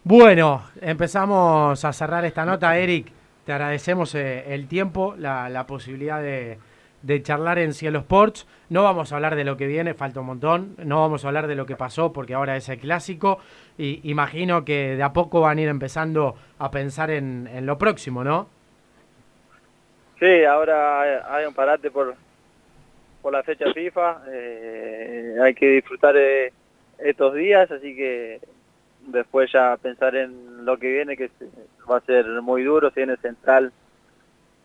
Bueno, 0.05 0.65
empezamos 0.81 1.85
a 1.85 1.93
cerrar 1.93 2.25
esta 2.25 2.45
nota, 2.45 2.77
Eric. 2.79 3.13
Te 3.45 3.53
agradecemos 3.53 4.15
eh, 4.15 4.53
el 4.55 4.67
tiempo, 4.67 5.15
la, 5.19 5.49
la 5.49 5.67
posibilidad 5.67 6.21
de, 6.21 6.59
de 7.03 7.23
charlar 7.23 7.59
en 7.59 7.73
Cielo 7.75 8.01
Sports. 8.01 8.47
No 8.71 8.83
vamos 8.83 9.13
a 9.13 9.17
hablar 9.17 9.37
de 9.37 9.45
lo 9.45 9.57
que 9.57 9.67
viene, 9.67 9.95
falta 9.95 10.21
un 10.21 10.27
montón. 10.27 10.75
No 10.79 11.01
vamos 11.01 11.25
a 11.25 11.29
hablar 11.29 11.47
de 11.47 11.55
lo 11.55 11.67
que 11.67 11.77
pasó 11.77 12.13
porque 12.13 12.35
ahora 12.35 12.57
es 12.57 12.69
el 12.69 12.79
clásico. 12.79 13.39
Y 13.77 14.01
imagino 14.11 14.65
que 14.65 14.97
de 14.97 15.03
a 15.03 15.13
poco 15.13 15.41
van 15.41 15.59
a 15.59 15.61
ir 15.63 15.69
empezando 15.69 16.37
a 16.59 16.71
pensar 16.71 17.11
en, 17.11 17.49
lo 17.65 17.79
próximo, 17.79 18.25
¿no? 18.25 18.49
Sí, 20.19 20.45
ahora 20.45 21.33
hay- 21.33 21.47
un 21.47 21.55
parate 21.55 21.91
por, 21.91 22.15
por 23.23 23.33
la 23.33 23.43
fecha 23.43 23.73
FIFA. 23.73 24.23
eh, 24.29 25.37
hay 25.43 25.55
que 25.55 25.67
disfrutar 25.71 26.15
de 26.15 26.53
estos 26.99 27.35
días, 27.35 27.71
así 27.71 27.95
que 27.95 28.41
después 29.07 29.51
ya 29.53 29.77
pensar 29.77 30.17
en 30.17 30.65
lo 30.65 30.77
que 30.77 30.91
viene, 30.93 31.17
que 31.17 31.31
va 31.89 31.99
a 31.99 32.01
ser 32.01 32.27
muy 32.43 32.65
duro. 32.65 32.91
Se 32.91 33.01
viene 33.01 33.17
Central 33.19 33.73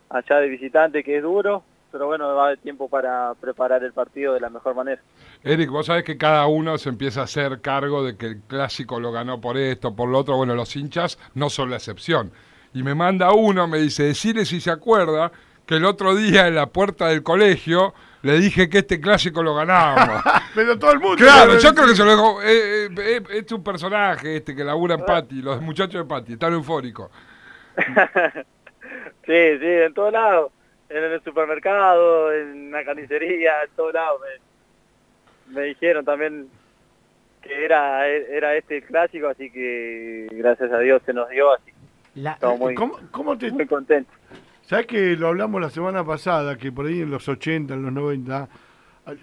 allá 0.10 0.38
de 0.40 0.50
visitante, 0.50 1.04
que 1.04 1.18
es 1.18 1.24
duro, 1.24 1.64
pero 1.94 2.08
bueno, 2.08 2.34
va 2.34 2.42
a 2.42 2.46
haber 2.48 2.58
tiempo 2.58 2.90
para 2.90 3.36
preparar 3.36 3.84
el 3.84 3.94
partido 3.94 4.34
de 4.34 4.40
la 4.40 4.50
mejor 4.50 4.74
manera. 4.74 5.00
Eric, 5.44 5.70
vos 5.70 5.86
sabés 5.86 6.04
que 6.04 6.18
cada 6.18 6.48
uno 6.48 6.80
se 6.80 6.90
empieza 6.90 7.22
a 7.22 7.26
hacer 7.26 7.62
cargo 7.62 8.04
de 8.04 8.18
que 8.18 8.26
el 8.26 8.42
clásico 8.42 9.00
lo 9.00 9.12
ganó 9.12 9.40
por 9.40 9.58
esto, 9.58 9.96
por 9.96 10.10
lo 10.10 10.18
otro. 10.18 10.36
Bueno, 10.36 10.56
los 10.56 10.76
hinchas 10.76 11.20
no 11.36 11.52
son 11.52 11.70
la 11.70 11.76
excepción. 11.76 12.32
Y 12.74 12.82
me 12.82 12.96
manda 12.96 13.32
uno, 13.32 13.68
me 13.68 13.78
dice, 13.78 14.06
decirle 14.06 14.44
si 14.46 14.60
se 14.60 14.72
acuerda 14.72 15.32
que 15.68 15.76
el 15.76 15.86
otro 15.86 16.16
día 16.16 16.48
en 16.48 16.56
la 16.56 16.66
puerta 16.66 17.10
del 17.10 17.22
colegio 17.22 17.94
le 18.24 18.40
dije 18.40 18.70
que 18.70 18.80
este 18.80 19.00
clásico 19.00 19.44
lo 19.44 19.54
ganábamos. 19.54 20.24
Pero 20.56 20.80
todo 20.80 20.94
el 20.94 21.00
mundo. 21.00 21.18
claro, 21.18 21.60
yo 21.60 21.76
creo 21.76 21.88
que 21.90 21.96
se 21.96 22.04
lo 22.04 22.10
dijo. 22.10 22.42
eh, 22.42 22.86
eh, 22.86 22.90
eh, 22.98 23.24
este 23.30 23.46
es 23.46 23.52
un 23.52 23.64
personaje 23.64 24.38
este 24.38 24.56
que 24.56 24.64
labura 24.64 24.96
en 24.96 25.06
Pati, 25.06 25.44
los 25.44 25.62
muchachos 25.62 26.02
de 26.02 26.06
Pati, 26.06 26.34
están 26.34 26.54
eufóricos. 26.54 27.12
Sí, 29.26 29.58
sí, 29.58 29.66
en 29.66 29.94
todos 29.94 30.12
lados. 30.12 30.52
En 30.94 31.04
el 31.04 31.22
supermercado, 31.24 32.32
en 32.32 32.72
la 32.72 32.84
carnicería, 32.86 33.64
en 33.64 33.70
todos 33.76 33.94
lados. 33.94 34.22
Me, 35.50 35.56
me 35.56 35.62
dijeron 35.68 36.06
también 36.06 36.48
que 37.42 37.66
era, 37.66 38.08
era 38.08 38.56
este 38.56 38.78
el 38.78 38.84
clásico, 38.84 39.28
así 39.28 39.50
que 39.50 40.28
gracias 40.32 40.72
a 40.72 40.80
Dios 40.80 41.02
se 41.06 41.14
nos 41.14 41.30
dio, 41.30 41.52
así 41.54 41.72
que 41.72 42.22
La- 42.22 42.34
estamos 42.34 42.60
muy, 42.60 42.76
¿Cómo, 42.76 43.00
cómo 43.12 43.38
te, 43.38 43.52
muy 43.52 43.66
contentos. 43.66 44.14
¿Sabes 44.62 44.86
que 44.86 45.16
lo 45.18 45.28
hablamos 45.28 45.60
la 45.62 45.70
semana 45.70 46.06
pasada, 46.06 46.58
que 46.58 46.72
por 46.72 46.86
ahí 46.86 47.02
en 47.02 47.12
los 47.12 47.28
80, 47.28 47.74
en 47.74 47.84
los 47.84 47.92
90, 47.92 48.48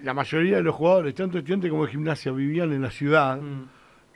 la 0.02 0.12
mayoría 0.14 0.56
de 0.56 0.62
los 0.62 0.74
jugadores, 0.74 1.14
tanto 1.14 1.38
estudiantes 1.38 1.70
como 1.70 1.87
de 1.87 1.92
gimnasia, 1.92 2.30
vivían 2.33 2.72
en 2.72 2.83
la 2.83 2.90
ciudad 2.90 3.38
Mm. 3.40 3.62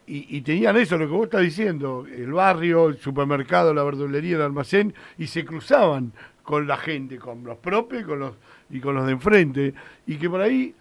y, 0.06 0.36
y 0.36 0.42
tenían 0.42 0.76
eso, 0.76 0.98
lo 0.98 1.06
que 1.06 1.12
vos 1.12 1.24
estás 1.24 1.40
diciendo, 1.40 2.04
el 2.06 2.30
barrio, 2.32 2.88
el 2.88 2.98
supermercado, 2.98 3.72
la 3.72 3.82
verdulería, 3.84 4.36
el 4.36 4.42
almacén, 4.42 4.92
y 5.16 5.28
se 5.28 5.46
cruzaban 5.46 6.12
con 6.44 6.68
la 6.68 6.76
gente, 6.76 7.18
con 7.18 7.42
los 7.42 7.58
propios 7.58 8.02
y 8.02 8.04
con 8.04 8.20
los, 8.20 8.34
y 8.70 8.78
con 8.78 8.94
los 8.94 9.06
de 9.06 9.12
enfrente, 9.12 9.74
y 10.06 10.16
que 10.16 10.30
por 10.30 10.40
ahí 10.40 10.72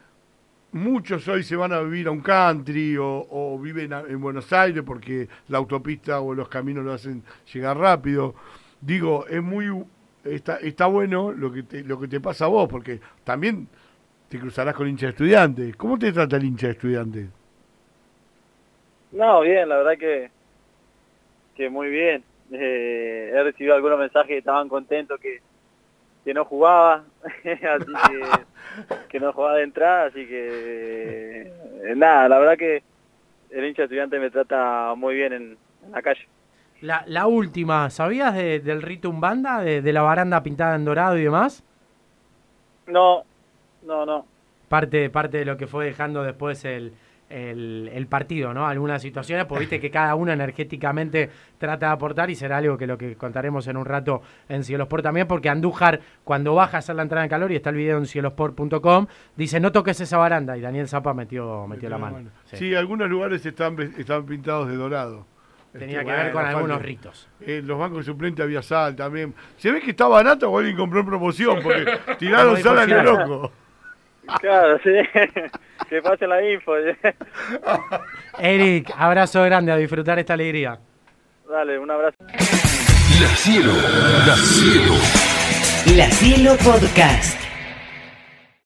muchos 0.73 1.27
hoy 1.27 1.41
se 1.41 1.55
van 1.55 1.73
a 1.73 1.81
vivir 1.81 2.07
a 2.07 2.11
un 2.11 2.21
country 2.21 2.97
o, 2.97 3.25
o 3.29 3.57
viven 3.59 3.91
en 3.93 4.21
Buenos 4.21 4.51
Aires 4.53 4.83
porque 4.85 5.27
la 5.47 5.57
autopista 5.57 6.19
o 6.19 6.35
los 6.35 6.49
caminos 6.49 6.83
lo 6.85 6.93
hacen 6.93 7.23
llegar 7.51 7.77
rápido. 7.77 8.35
Digo, 8.81 9.25
es 9.27 9.41
muy 9.41 9.69
está, 10.23 10.57
está 10.57 10.85
bueno 10.87 11.31
lo 11.31 11.51
que 11.51 11.63
te, 11.63 11.83
lo 11.83 11.99
que 11.99 12.07
te 12.07 12.19
pasa 12.19 12.45
a 12.45 12.49
vos, 12.49 12.69
porque 12.69 12.99
también 13.23 13.67
te 14.29 14.39
cruzarás 14.39 14.75
con 14.75 14.87
hincha 14.87 15.07
de 15.07 15.11
estudiantes. 15.11 15.75
¿Cómo 15.75 15.97
te 15.97 16.11
trata 16.11 16.37
el 16.37 16.45
hincha 16.45 16.67
de 16.67 16.73
estudiantes? 16.73 17.27
No, 19.11 19.41
bien, 19.41 19.69
la 19.69 19.77
verdad 19.77 19.97
que, 19.97 20.31
que 21.55 21.69
muy 21.69 21.89
bien. 21.89 22.23
Eh, 22.51 23.31
he 23.33 23.43
recibido 23.43 23.75
algunos 23.75 23.99
mensajes 23.99 24.27
que 24.27 24.37
estaban 24.39 24.69
contentos 24.69 25.19
que, 25.19 25.41
que 26.23 26.33
no 26.33 26.45
jugaba, 26.45 27.03
así 27.23 27.91
que, 28.09 28.95
que 29.09 29.19
no 29.19 29.33
jugaba 29.33 29.55
de 29.57 29.63
entrada, 29.63 30.05
así 30.05 30.25
que 30.25 31.41
eh, 31.41 31.93
nada, 31.95 32.29
la 32.29 32.39
verdad 32.39 32.57
que 32.57 32.83
el 33.51 33.65
hincha 33.65 33.83
estudiante 33.83 34.19
me 34.19 34.31
trata 34.31 34.93
muy 34.95 35.15
bien 35.15 35.33
en, 35.33 35.57
en 35.85 35.91
la 35.91 36.01
calle. 36.01 36.27
La, 36.81 37.03
la 37.07 37.27
última, 37.27 37.89
¿sabías 37.89 38.33
de- 38.35 38.59
del 38.59 38.81
rito 38.81 39.09
Umbanda? 39.09 39.61
De, 39.61 39.81
de 39.81 39.93
la 39.93 40.01
baranda 40.01 40.43
pintada 40.43 40.75
en 40.75 40.85
dorado 40.85 41.17
y 41.17 41.23
demás? 41.23 41.63
No, 42.87 43.23
no, 43.83 44.05
no. 44.05 44.25
Parte, 44.67 45.09
parte 45.09 45.37
de 45.37 45.45
lo 45.45 45.55
que 45.57 45.67
fue 45.67 45.85
dejando 45.85 46.23
después 46.23 46.65
el, 46.65 46.93
el, 47.33 47.89
el 47.93 48.07
partido, 48.07 48.53
¿no? 48.53 48.67
Algunas 48.67 49.01
situaciones, 49.01 49.45
pues 49.45 49.59
viste 49.61 49.79
que 49.79 49.89
cada 49.89 50.15
uno 50.15 50.31
energéticamente 50.31 51.29
trata 51.57 51.87
de 51.87 51.91
aportar 51.93 52.29
y 52.29 52.35
será 52.35 52.57
algo 52.57 52.77
que 52.77 52.87
lo 52.87 52.97
que 52.97 53.15
contaremos 53.15 53.67
en 53.67 53.77
un 53.77 53.85
rato 53.85 54.21
en 54.49 54.63
Cielosport 54.63 55.03
también, 55.03 55.27
porque 55.27 55.49
Andújar, 55.49 55.99
cuando 56.23 56.53
baja 56.55 56.77
a 56.77 56.79
hacer 56.79 56.95
la 56.95 57.03
entrada 57.03 57.23
en 57.25 57.29
calor, 57.29 57.51
y 57.51 57.55
está 57.55 57.69
el 57.71 57.75
video 57.77 57.97
en 57.97 58.05
cielosport.com, 58.05 59.07
dice, 59.35 59.59
no 59.59 59.71
toques 59.71 59.99
esa 59.99 60.17
baranda, 60.17 60.57
y 60.57 60.61
Daniel 60.61 60.87
Zapa 60.87 61.13
metió, 61.13 61.67
metió 61.67 61.89
la 61.89 61.97
mano. 61.97 62.29
Sí. 62.45 62.57
Sí. 62.57 62.75
algunos 62.75 63.09
lugares 63.09 63.45
están, 63.45 63.79
están 63.97 64.25
pintados 64.25 64.67
de 64.69 64.75
dorado. 64.75 65.25
Tenía 65.71 66.01
Este, 66.01 66.11
que 66.11 66.17
ver 66.17 66.31
con 66.31 66.45
algunos 66.45 66.81
ritos. 66.83 67.27
En 67.41 67.65
los 67.65 67.79
bancos 67.79 68.05
suplentes 68.05 68.43
había 68.43 68.61
sal 68.61 68.95
también. 68.95 69.33
Se 69.57 69.71
ve 69.71 69.81
que 69.81 69.89
está 69.89 70.07
barato 70.07 70.51
o 70.51 70.59
alguien 70.59 70.77
compró 70.77 70.99
en 70.99 71.05
promoción, 71.07 71.59
porque 71.63 71.85
tiraron 72.19 72.57
sal 72.57 72.77
a 72.77 72.85
lo 72.85 73.03
loco. 73.03 73.51
Claro, 74.39 74.79
sí. 74.83 74.91
que 75.89 76.01
pasen 76.01 76.29
la 76.29 76.41
info. 76.49 76.73
Eric, 78.39 78.91
abrazo 78.97 79.43
grande, 79.43 79.71
a 79.71 79.77
disfrutar 79.77 80.19
esta 80.19 80.33
alegría. 80.33 80.79
Dale, 81.49 81.77
un 81.77 81.91
abrazo. 81.91 82.17
La 85.95 86.09
Cielo 86.09 86.55
Podcast. 86.57 87.42